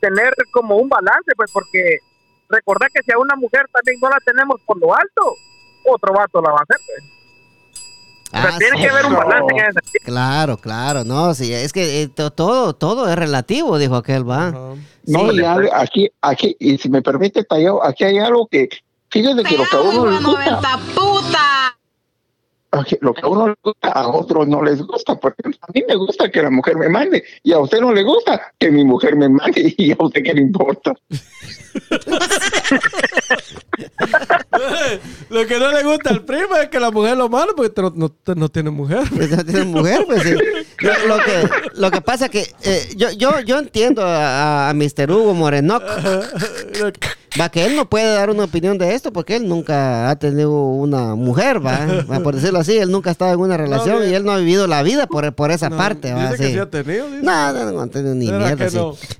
[0.00, 1.98] tener como un balance, pues, porque
[2.48, 5.36] recordar que si a una mujer también no la tenemos por lo alto,
[5.86, 7.19] otro vato la va a hacer, pues.
[8.32, 9.80] O sea, Ah, tiene sí, que haber un balance en ese.
[10.04, 14.52] Claro, claro, no, sí, es que eh, to- todo, todo es relativo, dijo aquel, va.
[14.52, 14.76] No,
[15.30, 15.38] Sí.
[15.40, 18.68] ya, aquí, aquí, y si me permite, Tallado, aquí hay algo que,
[19.08, 21.76] fíjate que lo que a uno le gusta, 90 puta.
[22.72, 25.82] aquí, lo que a uno le gusta, a otros no les gusta, porque a mí
[25.88, 28.84] me gusta que la mujer me mande, y a usted no le gusta que mi
[28.84, 30.92] mujer me mande, y a usted qué le importa.
[35.30, 37.92] Lo que no le gusta al primo es que la mujer lo manda porque no,
[37.94, 39.02] no, no tiene mujer.
[39.14, 40.34] Pues no tiene mujer, pues sí.
[40.80, 45.10] Lo, lo que, lo que pasa que eh, yo, yo, yo entiendo a, a Mr.
[45.10, 45.82] Hugo Morenoc,
[47.38, 50.52] va que él no puede dar una opinión de esto porque él nunca ha tenido
[50.52, 54.14] una mujer, va, va, por decirlo así, él nunca ha estado en una relación y
[54.14, 56.58] él no ha vivido la vida por, por esa No, parte, va, Dice que sí.
[56.58, 57.10] ha tenido.
[57.10, 57.22] dice.
[57.22, 58.78] No, no, no, ha tenido ni ¿Será mierda, sí.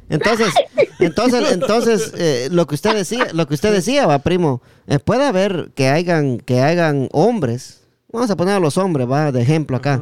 [0.08, 0.48] Entonces,
[0.98, 5.24] entonces, entonces, eh, lo que usted decía, lo que usted decía, va, primo, eh, puede
[5.26, 7.80] haber que hagan, que hagan hombres,
[8.12, 10.00] vamos a poner a los hombres, va, de ejemplo acá.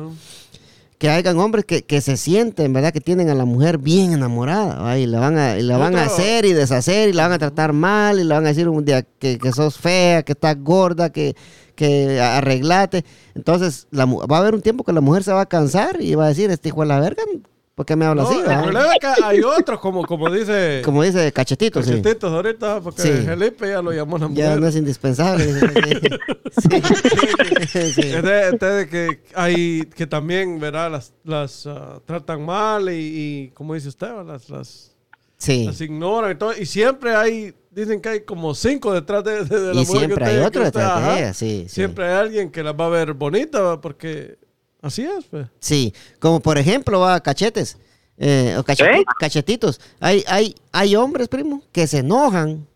[0.98, 2.92] Que hagan hombres que, que se sienten, ¿verdad?
[2.92, 4.98] Que tienen a la mujer bien enamorada, ¿va?
[4.98, 7.38] y la van a, y la van a hacer y deshacer, y la van a
[7.38, 10.56] tratar mal, y le van a decir un día que, que sos fea, que estás
[10.58, 11.36] gorda, que,
[11.76, 13.04] que arreglate.
[13.36, 16.16] Entonces, la, va a haber un tiempo que la mujer se va a cansar y
[16.16, 17.22] va a decir, este hijo de la verga,
[17.78, 18.40] ¿por qué me habla No, así?
[18.40, 21.90] el va?" problema es que hay otros, como, como dice Como dice Cachetito, sí.
[21.92, 23.08] Cachetitos ahorita, porque Sí.
[23.24, 24.60] Felipe ya lo llamó la Ya mujer.
[24.60, 25.44] no es indispensable.
[26.60, 26.82] sí.
[27.68, 28.02] Sí.
[28.90, 30.90] Que hay que también, ¿verdad?
[30.90, 34.94] Las, las ah, tratan mal y, y, como dice usted, las, las,
[35.36, 35.66] Sí.
[35.66, 36.52] las ignoran y todo.
[36.58, 40.00] Y siempre hay, dicen que hay como cinco detrás de, de- de la Y mujer
[40.00, 41.74] que siempre hay usted- otro que detrás de ella, sí, sí.
[41.76, 44.36] Siempre hay alguien que las va a ver bonita, porque
[44.82, 45.46] así es, pues.
[45.60, 47.78] Sí, como por ejemplo, va cachetes
[48.16, 49.04] eh, o ¿Eh?
[49.18, 49.80] cachetitos.
[50.00, 52.66] Hay, hay, hay hombres, primo, que se enojan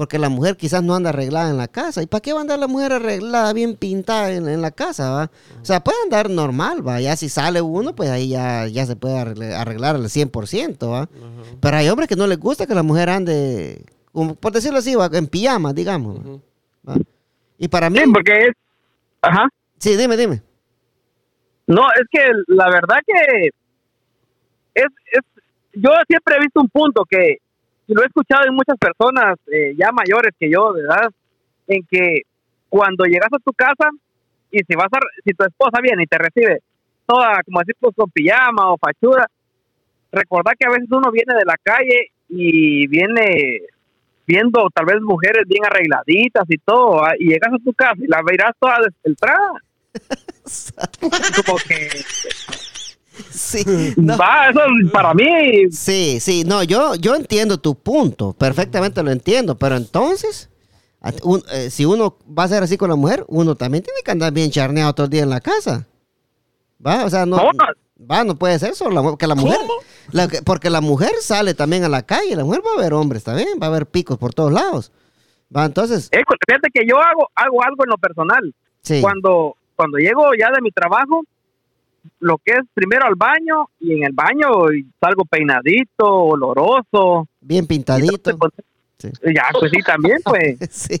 [0.00, 2.02] porque la mujer quizás no anda arreglada en la casa.
[2.02, 5.10] ¿Y para qué va a andar la mujer arreglada, bien pintada en, en la casa?
[5.10, 5.30] ¿va?
[5.60, 7.02] O sea, puede andar normal, va.
[7.02, 11.06] Ya si sale uno, pues ahí ya, ya se puede arreglar, al 100%, ¿va?
[11.60, 14.94] Pero hay hombres que no les gusta que la mujer ande, como, por decirlo así,
[14.94, 15.10] ¿va?
[15.12, 16.18] en pijama, digamos.
[16.88, 16.96] ¿va?
[17.58, 18.52] Y para mí, Sí, porque es.
[19.20, 19.50] Ajá.
[19.78, 20.42] sí, dime, dime.
[21.70, 23.46] No, es que la verdad que
[24.74, 25.20] es, es
[25.72, 27.38] yo siempre he visto un punto que
[27.86, 31.10] lo he escuchado en muchas personas eh, ya mayores que yo, ¿verdad?
[31.68, 32.22] En que
[32.68, 33.88] cuando llegas a tu casa
[34.50, 36.58] y si vas a, si tu esposa viene y te recibe
[37.06, 39.28] toda, como decir, pues, con pijama o fachuda,
[40.10, 43.60] recordad que a veces uno viene de la calle y viene
[44.26, 47.14] viendo tal vez mujeres bien arregladitas y todo, ¿ah?
[47.16, 49.52] y llegas a tu casa y la verás toda desfiltrada.
[51.46, 51.88] como que
[53.30, 53.64] Sí,
[53.96, 54.16] no.
[54.16, 54.60] va, eso
[54.92, 60.48] para mí Sí, sí, no, yo, yo entiendo tu punto, perfectamente lo entiendo, pero entonces,
[61.22, 64.10] un- eh, si uno va a ser así con la mujer, uno también tiene que
[64.10, 65.86] andar bien charneado todo el día en la casa.
[66.84, 67.04] ¿Va?
[67.04, 67.36] O sea, no,
[68.10, 69.58] va, no puede ser solo la que la mujer,
[70.12, 73.22] la porque la mujer sale también a la calle, la mujer va a ver hombres
[73.22, 74.90] también, va a haber picos por todos lados.
[75.54, 78.54] Va, entonces, Eh, fíjate que yo hago, hago algo en lo personal.
[78.82, 81.24] sí, Cuando, cuando llego ya de mi trabajo,
[82.18, 84.48] lo que es primero al baño y en el baño
[85.00, 87.26] salgo peinadito, oloroso.
[87.40, 88.36] bien pintadito.
[88.36, 88.52] Pues,
[88.98, 89.08] Sí.
[89.34, 91.00] Ya, pues sí, también, pues, Sí.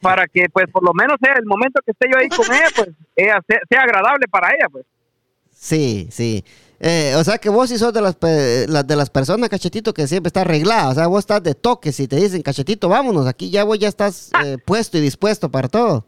[0.00, 2.68] para que pues por lo menos sea el momento que esté yo ahí con ella,
[2.74, 4.86] pues ella sea, sea agradable para ella, pues.
[5.52, 6.42] Sí, sí.
[6.80, 9.92] Eh, o sea que vos sí sos de las, pe- la- de las personas, cachetito,
[9.92, 10.88] que siempre está arreglada.
[10.88, 11.92] O sea, vos estás de toque.
[11.92, 15.68] Si te dicen, cachetito, vámonos, aquí ya vos ya estás eh, puesto y dispuesto para
[15.68, 16.06] todo.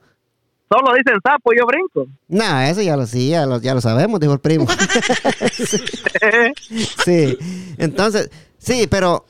[0.71, 2.07] Solo dicen sapo, yo brinco.
[2.29, 4.67] No, eso ya lo sí, ya lo, ya lo sabemos, dijo el primo.
[7.05, 7.39] sí.
[7.79, 9.25] Entonces, sí, pero.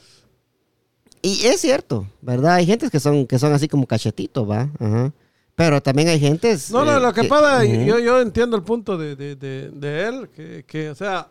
[1.22, 2.54] Y es cierto, ¿verdad?
[2.54, 4.68] Hay gentes que son, que son así como cachetitos, ¿va?
[4.78, 5.12] Ajá.
[5.54, 6.70] Pero también hay gentes.
[6.70, 7.84] No, no, eh, lo que pasa, Ujú.
[7.84, 11.26] yo, yo entiendo el punto de, de, de, de él, que, que, o sea,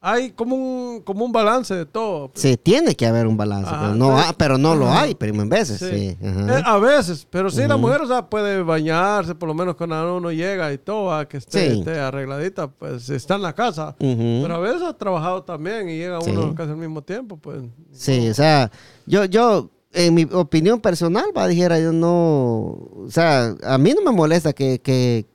[0.00, 2.30] hay como un, como un balance de todo.
[2.34, 5.42] Sí, tiene que haber un balance, Ajá, pero no, pero- pero no lo hay, primo,
[5.42, 5.78] en veces.
[5.80, 5.88] Sí.
[6.10, 6.18] Sí.
[6.24, 6.58] ajá.
[6.58, 10.16] Eh, a veces, pero sí, la mujer, o sea, puede bañarse, por lo menos cuando
[10.16, 11.78] uno llega y todo, a que esté, Sí.
[11.80, 13.96] esté arregladita, pues está en la casa.
[13.98, 16.30] Pero a veces ha trabajado también y llega Sí.
[16.30, 17.62] uno casi al mismo tiempo, pues.
[17.92, 18.70] Sí, o sea,
[19.06, 24.02] yo, yo, en mi opinión personal, va, dijera yo no, o sea, a mí no
[24.08, 25.26] me molesta que, que,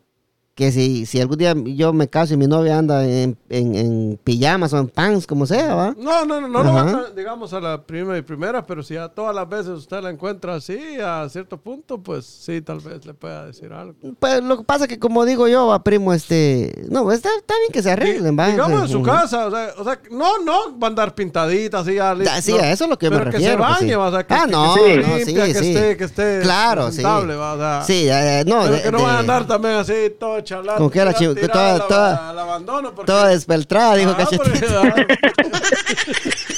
[0.56, 4.20] que si, si algún día yo me caso y mi novia anda en, en, en
[4.24, 5.96] pijamas o en pants, como sea, va.
[5.98, 8.96] No, no, no, no lo va a digamos a la primera y primera, pero si
[8.96, 13.04] a todas las veces usted la encuentra así, a cierto punto, pues sí, tal vez
[13.06, 13.96] le pueda decir algo.
[14.20, 17.72] Pues lo que pasa que como digo yo, va, primo, este, no, está, está bien
[17.72, 18.50] que se arreglen, va.
[18.50, 21.96] Digamos en su casa, o sea, o sea, no, no va a andar pintadita así,
[21.96, 22.60] ya listo, Ah, sí, no.
[22.60, 23.96] a eso es lo que me Pero refiero, Que pues, se bañe, sí.
[23.98, 25.74] va, o sea, que, Ah, no, que esté no, limpia, sí, que, sí.
[25.76, 27.02] Esté, que esté Claro, sí.
[27.02, 27.20] va,
[27.54, 29.94] o sea, Sí, eh, no, pero de- que no de- van a andar también así,
[30.20, 30.82] todo charlando.
[30.82, 32.92] Con que la chi- tirada toda- al ab- toda- al abandono.
[32.96, 34.66] Porque, toda despeltrada, dijo Ah, Cachetito.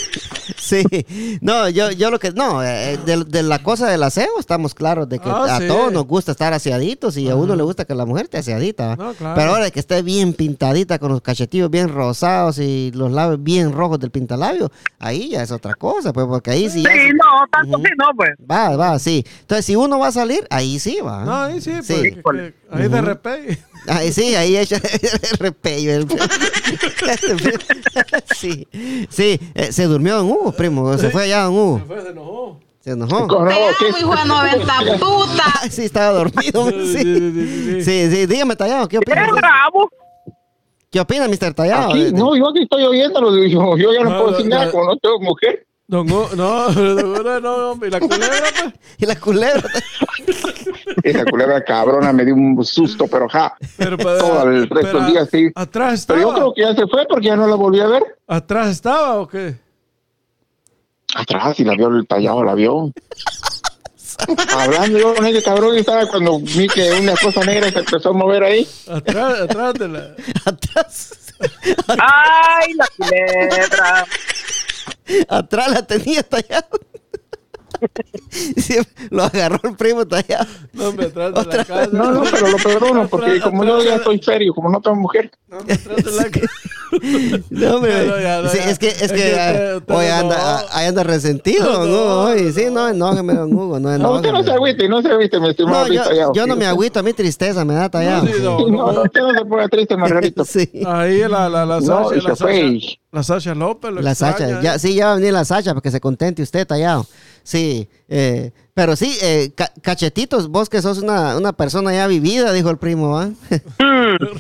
[0.66, 0.84] Sí,
[1.42, 5.08] no, yo, yo lo que, no, eh, de, de la cosa del aseo estamos claros
[5.08, 5.68] de que Ah, a sí.
[5.68, 8.88] todos nos gusta estar aseaditos y a uno le gusta que la mujer esté aseadita.
[8.88, 8.96] ¿va?
[8.96, 9.36] No, claro.
[9.36, 13.74] Pero ahora que esté bien pintadita con los cachetillos bien rosados y los labios bien
[13.74, 17.14] rojos del pintalabio, ahí ya es otra cosa, pues porque ahí sí ya Sí, se-
[17.14, 17.86] no, tanto Ujú.
[17.86, 18.30] sí, no, pues.
[18.50, 19.24] va, va, sí.
[19.42, 21.24] Entonces, si uno va a salir, ahí sí va.
[21.26, 21.94] No, ahí sí, Sí.
[22.24, 23.60] pues, ahí de repente.
[23.88, 24.78] Ahí sí, ahí echa
[25.32, 25.92] el repello.
[25.94, 26.08] el-
[28.36, 28.68] sí,
[29.10, 32.60] sí, eh, se durmió Don Hugo, primo, se fue allá Don Hugo, se enojó.
[32.80, 33.28] se enojó.
[33.28, 35.70] Te no, hijo de 90 puta.
[35.70, 36.70] Sí, estaba dormido.
[36.72, 39.32] Sí, Sí, sí, sí, dígame, Tallado, ¿qué ¡Qué opina?
[39.32, 39.90] bravo!
[40.92, 41.54] ¿Qué opina, Mr.
[41.54, 41.90] Tallado?
[41.92, 44.66] Aquí, no, yo aquí estoy oyéndolo, yo, yo ya no No, puedo no, decir nada,
[44.68, 44.72] no.
[44.72, 45.66] como no tengo mujer.
[45.88, 48.28] Don Hugo- no, don Hugo, no, hombre, y la culebra,
[48.64, 48.74] pues.
[48.98, 49.70] Y la culebra.
[51.04, 53.56] Esa culebra cabrona me dio un susto, pero ja.
[53.78, 55.50] Pero, Todo el resto pero del día sí.
[55.54, 56.22] Atrás Pero estaba.
[56.22, 58.04] yo creo que ya se fue porque ya no la volví a ver.
[58.28, 59.56] ¿Atrás estaba o qué?
[61.16, 62.92] Atrás, y la vio el tallado, la vio.
[64.54, 68.10] Hablando yo con ese cabrón y estaba cuando vi que una cosa negra se empezó
[68.10, 68.68] a mover ahí.
[68.88, 70.16] Atrás, atrás de la.
[70.46, 71.34] Atrás.
[71.88, 74.06] ¡Ay, la culebra!
[75.30, 76.80] Atrás la tenía Tallado.
[78.58, 78.76] Sí,
[79.12, 80.46] lo agarró el primo Tallado.
[80.74, 81.90] No, hombre, atrás de Otra la casa.
[81.92, 84.98] No, no, pero lo perdono porque Atrás- como yo ya estoy serio, como no tengo
[84.98, 85.32] mujer.
[85.48, 86.48] No, hombre, atrás de la casa.
[87.50, 87.92] No, hombre.
[87.92, 88.70] Ya, no, ya, no, Sí, ya.
[88.70, 91.66] es que, es Es que, que ah, usted- hoy no- anda, ah, ahí anda resentido,
[91.66, 92.54] No, don Hugo, no, hoy.
[92.54, 92.72] Sí, no.
[92.72, 95.88] no, enójeme, don Hugo, no No, usted no se agüite, no se agüite, mi estimado
[95.88, 96.34] No, yo, tallado.
[96.34, 98.24] yo no me agüito, a mí tristeza me da Tallado.
[98.24, 98.60] No, sí, no.
[98.70, 100.46] No, no, usted no se ponga triste, Margarito.
[100.56, 100.70] Sí.
[100.86, 102.16] Ahí la, la, la No, Sasha.
[102.30, 103.92] la, Sasha la Sasha López.
[103.92, 106.44] La extraña, Sacha, ya, sí, ya va a venir la Sacha para que se contente
[106.44, 107.06] usted, Tallado.
[107.46, 112.52] Sí, eh, pero sí, eh, ca- cachetitos, vos que sos una, una persona ya vivida,
[112.54, 113.30] dijo el primo, ¿va?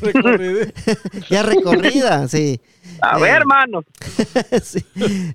[0.02, 0.66] Recorrido.
[1.30, 2.60] ya recorrida, sí.
[3.02, 3.84] A Eh, ver, hermano.
[4.64, 4.84] sí.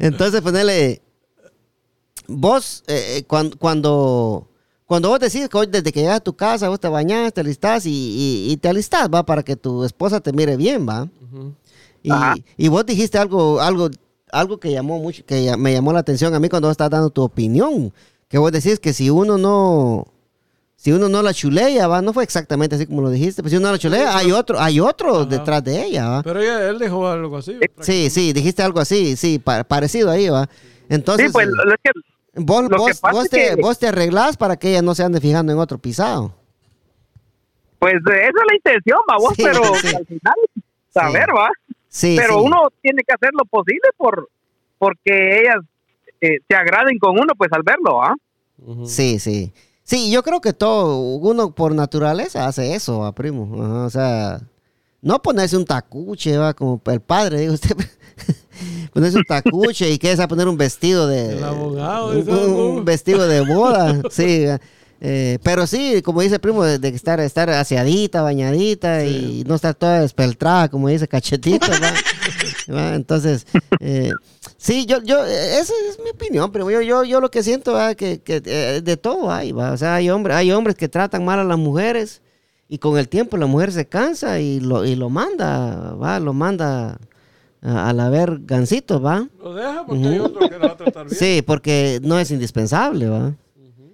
[0.01, 1.01] Entonces, ponele.
[2.27, 4.49] Vos, eh, cuando, cuando,
[4.87, 7.41] cuando vos decís que hoy desde que llegas a tu casa, vos te bañas, te
[7.41, 11.09] alistás y, y- y te alistás, va, para que tu esposa te mire bien, va.
[12.03, 12.11] Y,
[12.57, 13.91] y vos dijiste algo, algo,
[14.33, 17.11] algo que llamó mucho, que me llamó la atención a mí cuando vos estabas dando
[17.11, 17.93] tu opinión.
[18.29, 20.07] Que vos decís que si uno no,
[20.77, 23.57] si uno no la chulea, va, no fue exactamente así como lo dijiste, pero si
[23.57, 25.25] uno no la chulea, hay otro, hay otro Ajá.
[25.27, 26.23] detrás de ella, va.
[26.23, 27.59] Pero ella, él dijo algo así.
[27.81, 30.49] Sí, sí, dijiste algo así, sí, pa- parecido ahí, va.
[30.89, 31.91] Entonces, Sí, pues eh, lo, es que
[32.37, 35.59] vos, lo te, que- vos te arreglás para que ella no se ande fijando en
[35.59, 36.33] otro pisado.
[37.81, 39.89] Pues esa es la intención, va vos, Sí, pero sí.
[39.95, 40.35] al final,
[40.93, 41.49] saber, va.
[41.91, 42.45] Sí, pero sí.
[42.47, 44.31] uno tiene que hacer lo posible por
[44.79, 45.57] porque ellas
[46.21, 48.15] eh, se agraden con uno, pues al verlo, ¿ah?
[48.87, 49.53] Sí, sí.
[49.83, 53.63] Sí, yo creo que todo, uno por naturaleza hace eso, va, primo.
[53.63, 54.41] Ajá, o sea,
[55.03, 57.77] no ponerse un tacuche, va, como el padre, digo usted.
[58.93, 61.39] ponerse un tacuche y que es a poner un vestido de...
[61.39, 64.47] El abogado, Un, un vestido de boda, sí.
[65.01, 69.55] Eh, pero sí, como dice el primo, de, de estar, estar aseadita, bañadita y no
[69.55, 71.95] estar toda despeltrada, como dice cachetito, ¿va?
[72.75, 72.95] ¿Va?
[72.95, 73.47] Entonces,
[73.81, 74.13] eh,
[74.59, 77.97] sí, yo, yo, esa es mi opinión, pero yo, yo, yo lo que siento es
[77.97, 79.73] que, que, eh, de todo hay, ¿va?
[79.73, 82.21] O sea, hay, hombre, hay hombres que tratan mal a las mujeres
[82.69, 86.33] y con el tiempo la mujer se cansa y lo, y lo manda, va, lo
[86.35, 86.99] manda
[87.63, 89.27] a- al haber gancitos, ¿va?
[89.43, 91.19] Lo deja porque hay otro que lo va a tratar bien.
[91.19, 93.33] Sí, porque no es indispensable, ¿va?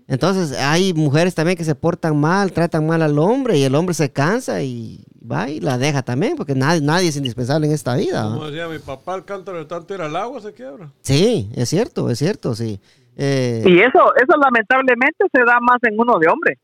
[0.08, 3.92] Entonces hay mujeres también que se portan mal, tratan mal al hombre y el hombre
[3.92, 7.96] se cansa y va y la deja también, porque nadie, nadie es indispensable en esta
[7.96, 8.22] vida.
[8.22, 10.90] Como decía mi papá, el cántaro de tanto ir al agua se quiebra.
[11.00, 12.78] Sí, es cierto, es cierto, sí.
[13.16, 16.58] Eh, Y eso, eso lamentablemente se da más en uno de hombre.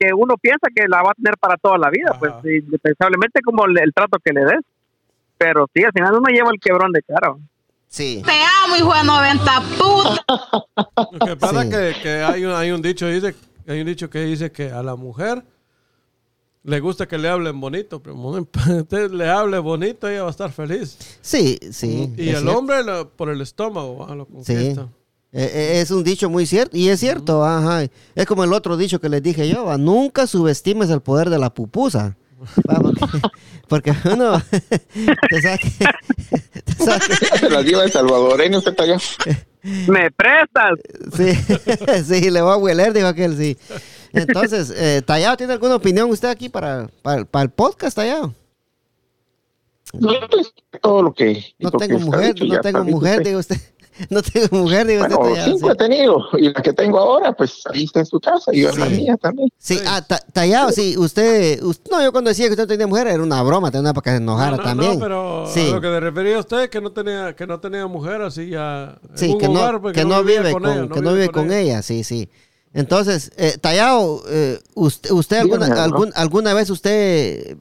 [0.00, 2.18] Que uno piensa que la va a tener para toda la vida, Ajá.
[2.18, 4.60] pues indispensablemente como el, el trato que le des.
[5.36, 7.34] Pero sí, al final uno lleva el quebrón de cara.
[7.88, 8.22] Sí.
[8.24, 8.32] Te
[8.64, 10.24] amo, hijo de 90 puta.
[11.12, 11.68] Lo que pasa Sí.
[11.68, 13.34] es que, que hay, un, hay un dicho dice
[13.66, 15.42] hay un dicho que dice que a la mujer
[16.64, 18.14] le gusta que le hablen bonito, pero
[18.80, 20.96] usted le hable bonito ella va a estar feliz.
[21.20, 22.12] Sí, sí.
[22.16, 22.58] y el cierto.
[22.58, 24.14] hombre lo- por el estómago ¿va?
[24.14, 24.54] lo Sí.
[24.54, 24.88] conquista.
[25.30, 27.82] Eh, eh, es un dicho muy cierto, y es cierto, ajá.
[28.14, 29.76] Es como el otro dicho que les dije yo, ¿va?
[29.76, 32.16] nunca subestimes el poder de la pupusa.
[33.68, 34.40] Porque, uno,
[35.30, 38.98] te sabe que- te sabe que- Se las lleva el salvadoreño, usted está allá.
[39.62, 40.78] Me prestas.
[41.16, 41.34] sí,
[42.04, 43.56] sí, le va a hueler, dijo aquel, sí.
[44.12, 48.34] Entonces, eh, Tallado, ¿tiene alguna opinión usted aquí para, para, para el podcast, Tallado?
[49.94, 51.44] No, pues, todo lo que.
[51.58, 53.56] No lo tengo mujer, dicho no tengo mujer, digo usted.
[54.10, 55.72] No tengo mujer, digo usted, Bueno, cinco sí.
[55.72, 58.70] he tenido y la que tengo ahora, pues ahí está en su casa y yo
[58.70, 59.48] en la mía también.
[59.58, 63.08] Sí, ah, ta- Tallado, sí, usted, us- no, yo cuando decía que usted tenía mujer
[63.08, 64.92] era una broma, tenía para que se enojara No, no, también.
[64.94, 65.68] no, pero sí.
[65.70, 68.48] a lo que le refería a usted que no tenía que no tenía mujer así
[68.50, 71.52] ya Sí, que no, hogar, pues, que no vive con, ella, que no vive con
[71.52, 71.82] ella.
[71.82, 72.28] sí, sí.
[72.74, 75.82] Entonces, eh, Tallado, eh, usted, usted alguna, Dígame, ¿no?
[75.84, 77.56] algún- alguna vez usted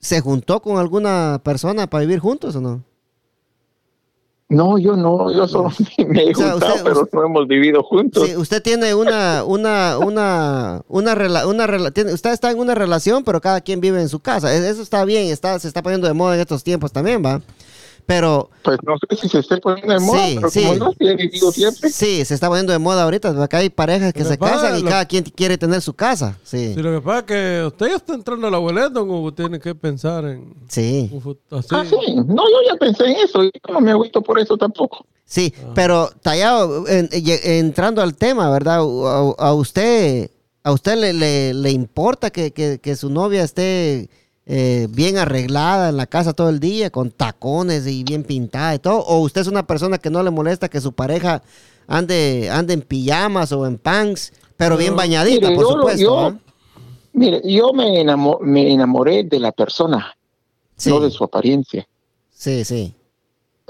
[0.00, 2.84] se juntó con alguna persona para vivir juntos o no?
[4.50, 5.70] No, yo no, yo solo
[6.08, 8.26] me he O sea, juntado, usted- pero usted- no hemos vivido juntos.
[8.26, 12.74] Sí, usted tiene una, una, una, una, rela- una rela- tiene- usted está en una
[12.74, 14.54] relación, pero cada quien vive en su casa.
[14.54, 17.42] E- Eso está bien, está, se está poniendo de moda en estos tiempos también, ¿va?
[18.08, 20.62] Pero Pues no sé si se esté poniendo de moda, Sí, pero sí.
[20.62, 21.90] como no, vivido siempre.
[21.90, 24.82] sí, se está poniendo de moda ahorita, porque hay parejas que se pasa casan y
[24.82, 26.38] lo- cada quien quiere tener su casa.
[26.42, 29.10] Sí, Sí, lo que pasa es que usted ya está entrando a la abuelita, don
[29.10, 31.10] Hugo, tiene que pensar en sí.
[31.12, 31.68] un futuro así.
[31.72, 35.04] Ah, sí, no, yo ya pensé en eso y no me agüito por eso tampoco.
[35.26, 38.76] Sí, pero Tallado, en- entrando al tema, ¿verdad?
[38.78, 40.30] A, a usted,
[40.62, 44.08] a usted le, le, le importa que, que- que su novia esté
[44.50, 48.78] eh, bien arreglada en la casa todo el día, con tacones y bien pintada y
[48.78, 51.42] todo, o usted es una persona que no le molesta que su pareja
[51.86, 56.02] ande, ande en pijamas o en pants, pero bien bañadita, Mire, por yo supuesto.
[56.02, 56.38] yo-.
[57.12, 58.04] Mire, yo me,
[58.42, 60.14] me enamoré de la persona,
[60.76, 61.86] Sí, no de su apariencia.
[62.30, 62.94] sí, sí,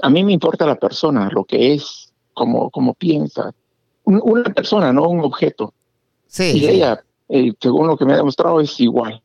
[0.01, 3.51] A mí me importa la persona, lo que es, como, como piensa.
[4.05, 5.73] Un- una persona, no un objeto.
[6.27, 6.65] sí, y sí.
[6.67, 9.21] ella, eh, según lo que me ha demostrado, es igual.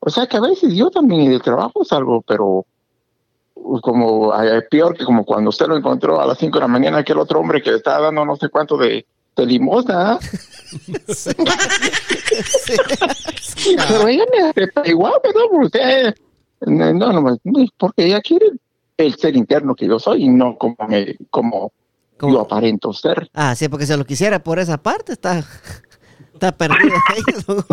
[0.00, 2.64] O sea que a veces yo también en el trabajo salgo, pero
[3.54, 4.32] uh, como
[4.70, 7.38] peor que como cuando usted lo encontró a las 5 de la mañana, aquel otro
[7.40, 10.18] hombre que le estaba dando no sé cuánto de, de limosna.
[13.52, 13.76] Sí.
[13.88, 15.40] Pero ella me acepta igual, ¿verdad?
[15.50, 16.14] Porque usted, eh,
[16.66, 17.38] no, no,
[17.76, 18.46] porque ella quiere
[18.96, 21.72] el ser interno que yo soy y no como, me, como
[22.18, 23.28] Como- yo aparento ser.
[23.34, 25.44] Ah, sí, porque si lo quisiera por esa parte, está,
[26.40, 26.96] está perdido.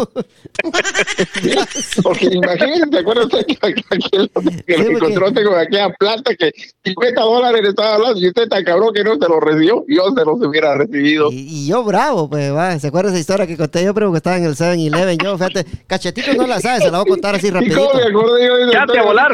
[2.03, 4.29] Porque imagínense, ¿te acuerdas que, aquel
[4.67, 6.51] lo encontró con aquella plata que
[6.83, 9.85] 50 dólares le estaba hablando y usted tan cabrón que no se lo recibió?
[9.87, 11.31] Yo se los hubiera recibido.
[11.31, 12.77] Y, y yo bravo, pues, va.
[12.79, 13.93] ¿Se acuerda esa historia que conté yo?
[13.93, 15.17] Pero que estaba en el 7-Eleven.
[15.23, 17.87] Yo, fíjate, cachetito no la sabe, se la voy a contar así ¿Y rapidito.
[17.87, 19.31] cómo me acordé yo de a volar.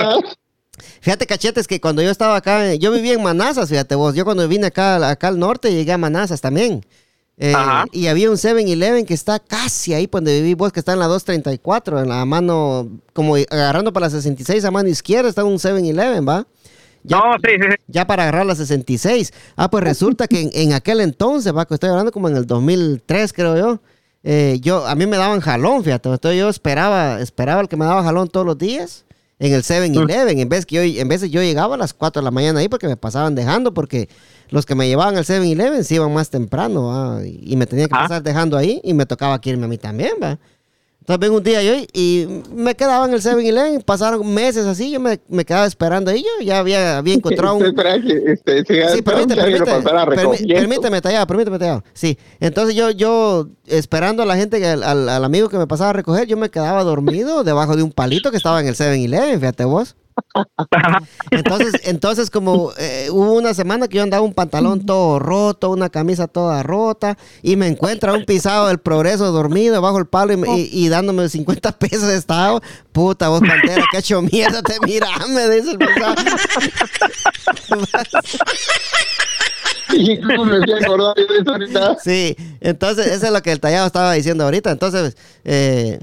[1.02, 4.16] Fíjate, cachetes, que cuando yo estaba acá, yo vivía en Manazas, fíjate vos.
[4.16, 6.82] Yo cuando vine acá, acá al norte llegué a Manazas también.
[7.38, 7.54] Eh,
[7.92, 11.08] y había un 7-Eleven que está casi ahí donde viví vos, que está en la
[11.08, 16.28] 234, en la mano, como agarrando para la 66 a mano izquierda, está un 7-Eleven,
[16.28, 16.46] ¿va?
[17.04, 17.76] Ya- No, sí, sí, sí.
[17.88, 19.34] ya para agarrar la 66.
[19.56, 22.46] Ah, pues resulta que en, en aquel entonces, va, que estoy hablando como en el
[22.46, 23.82] 2003, creo yo,
[24.24, 26.10] eh, yo, a mí me daban jalón, fíjate.
[26.10, 29.06] Entonces yo esperaba, esperaba el que me daba jalón todos los días
[29.46, 30.40] en el 7-Eleven.
[30.40, 32.60] En vez que yo, en vez de yo llegaba a las 4 de la mañana
[32.60, 34.08] ahí porque me pasaban dejando, porque
[34.50, 37.26] los que me llevaban al 7-Eleven se iban más temprano, ¿va?
[37.26, 38.04] y, y me tenían que Ah.
[38.04, 40.40] pasar dejando ahí y me tocaba que irme a mí también, va.
[41.04, 44.90] Entonces vengo un día yo y- y me quedaba en el 7-Eleven, pasaron meses así,
[44.90, 47.66] yo me, me quedaba esperando ahí, yo ya había, había encontrado un...
[47.66, 51.84] espera que este, Sí, lo permíteme, permí- tallado, permíteme, tallado.
[51.94, 55.90] Sí, entonces yo, yo, esperando a la gente, al, al- al amigo que me pasaba
[55.90, 59.40] a recoger, yo me quedaba dormido debajo de un palito que estaba en el 7-Eleven,
[59.42, 59.98] fíjate vos.
[61.32, 65.90] Entonces, entonces como eh, hubo una semana que yo andaba un pantalón todo roto, una
[65.90, 70.38] camisa toda rota, y me encuentra un pisado del progreso dormido bajo el palo y,
[70.38, 72.62] me- y- y dándome 50 pesos de estado.
[72.92, 76.16] Puta, vos, pantera, que hecho mierda, te mira, me dice el pisado.
[82.04, 84.72] Sí, entonces eso es lo que el tallado estaba diciendo ahorita.
[84.72, 86.00] Entonces, eh,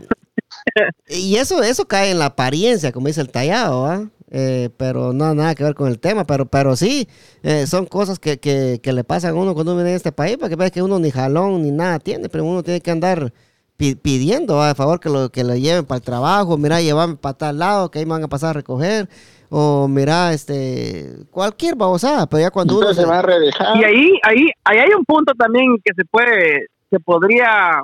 [1.08, 4.08] y eso, eso cae en la apariencia, como dice el tallado, ¿va?
[4.32, 7.08] Eh, pero no nada que ver con el tema, pero, pero sí,
[7.42, 10.12] eh, son cosas que, que, que le pasan a uno cuando uno viene a este
[10.12, 13.32] país, porque ves que uno ni jalón ni nada tiene, pero uno tiene que andar
[13.76, 14.70] pi- pidiendo, ¿va?
[14.70, 17.90] a favor que lo, que lo lleven para el trabajo, mira, llevarme para tal lado,
[17.90, 19.08] que ahí me van a pasar a recoger,
[19.48, 23.76] o mira, este, cualquier babosada, pero ya cuando uno se va a redejar.
[23.78, 27.82] Y ahí, ahí, ahí hay un punto también que se puede, se podría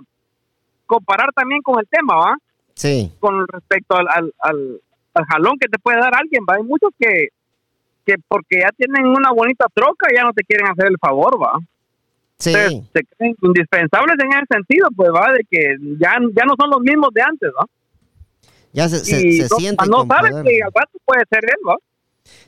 [0.86, 2.36] comparar también con el tema, ¿va?
[2.76, 4.80] Sí, Con respecto al, al, al,
[5.14, 6.56] al jalón que te puede dar alguien, ¿va?
[6.56, 7.28] Hay muchos que,
[8.04, 11.58] que porque ya tienen una bonita troca ya no te quieren hacer el favor, ¿va?
[12.38, 12.50] sí.
[12.52, 15.32] Entonces, se creen indispensables en ese sentido, pues, ¿va?
[15.32, 17.64] De que ya, ya no son los mismos de antes, ¿va?
[18.74, 20.44] Ya se, se, y se no, sienten no con sabes poder.
[20.44, 21.76] que al rato puede ser él, ¿va?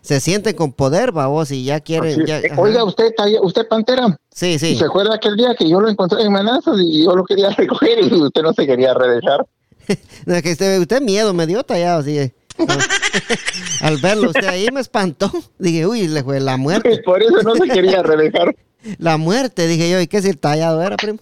[0.03, 2.26] Se sienten con poder, babos, y ya quieren...
[2.26, 2.51] Ya- Eh.
[2.59, 4.76] Oiga, usted, usted Pantera, Sí, sí.
[4.76, 7.99] ¿se acuerda aquel día que yo lo encontré en Manazas y yo lo quería recoger
[8.05, 9.47] y usted no se quería redejar?
[10.26, 12.32] No, es que usted, usted miedo me dio tallado, sí.
[13.80, 15.30] Al verlo usted ahí me espantó.
[15.59, 17.01] Dije, uy, le fue la muerte.
[17.05, 18.55] Por eso no se quería redejar.
[18.99, 20.01] La muerte, dije yo.
[20.01, 21.18] ¿Y qué si el tallado era, primo?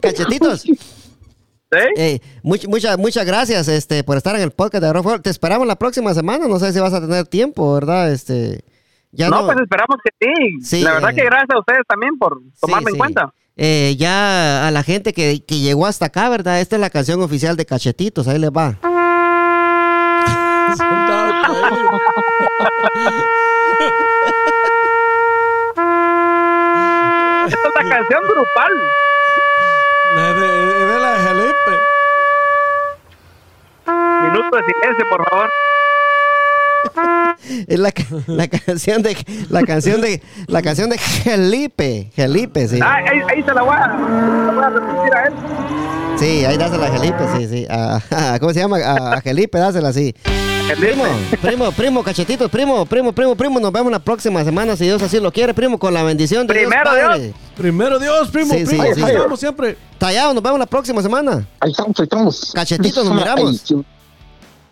[0.00, 0.62] Cachetitos.
[0.62, 0.76] ¿Sí?
[1.96, 5.20] eh, much- muchas muchas gracias este, por estar en el podcast de Agrofuego.
[5.20, 6.46] Te esperamos la próxima semana.
[6.46, 8.12] No sé si vas a tener tiempo, ¿verdad?
[8.12, 8.64] Este,
[9.12, 10.60] ya no, no, pues esperamos que sí.
[10.64, 11.14] Sí, la verdad eh.
[11.16, 12.98] que gracias a ustedes también por tomarme Sí, en sí.
[12.98, 13.34] cuenta.
[13.56, 16.60] Eh, ya a la gente que, que llegó hasta acá, ¿verdad?
[16.60, 18.26] Esta es la canción oficial de Cachetitos.
[18.26, 18.78] Ahí les va.
[27.46, 28.72] Esta es la canción grupal.
[30.16, 31.72] De, de- de la de Felipe.
[34.22, 35.48] Minuto de silencio, por favor.
[37.68, 37.92] Es la,
[38.26, 39.16] la canción de
[39.50, 42.78] la canción de la canción de Felipe, Felipe, sí.
[42.82, 45.34] Ah, ahí, ahí se la voy a, se la voy a repetir a él.
[46.18, 47.66] Sí, ahí dásela a Felipe, sí, sí.
[47.68, 48.00] A-
[48.34, 48.78] a- ¿Cómo se llama?
[48.78, 50.14] A, a Felipe, dásela así.
[50.78, 51.04] Primo,
[51.42, 55.20] primo, primo, cachetitos, primo, primo, primo, primo, nos vemos la próxima semana si Dios así
[55.20, 57.34] lo quiere, primo, con la bendición de Primero Dios Padre.
[57.54, 58.94] Primero Dios, primo, Sí, sí, primo.
[58.94, 59.36] sí.
[59.36, 59.76] siempre.
[59.98, 61.46] Tallado, nos vemos la próxima semana.
[61.60, 62.52] Ahí estamos, ahí estamos.
[62.54, 63.62] Cachetitos, nos miramos.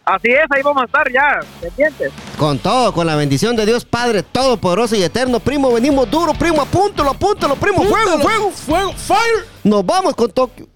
[0.05, 2.13] Así es, ahí vamos a estar ya, pendientes.
[2.37, 6.61] Con todo, con la bendición de Dios Padre Todopoderoso y Eterno, primo, venimos duro, primo,
[6.61, 8.51] apúntalo, apúntalo, primo, fuego, fuego.
[8.51, 9.47] fuego, fire.
[9.63, 10.72] Nos vamos con Tokio.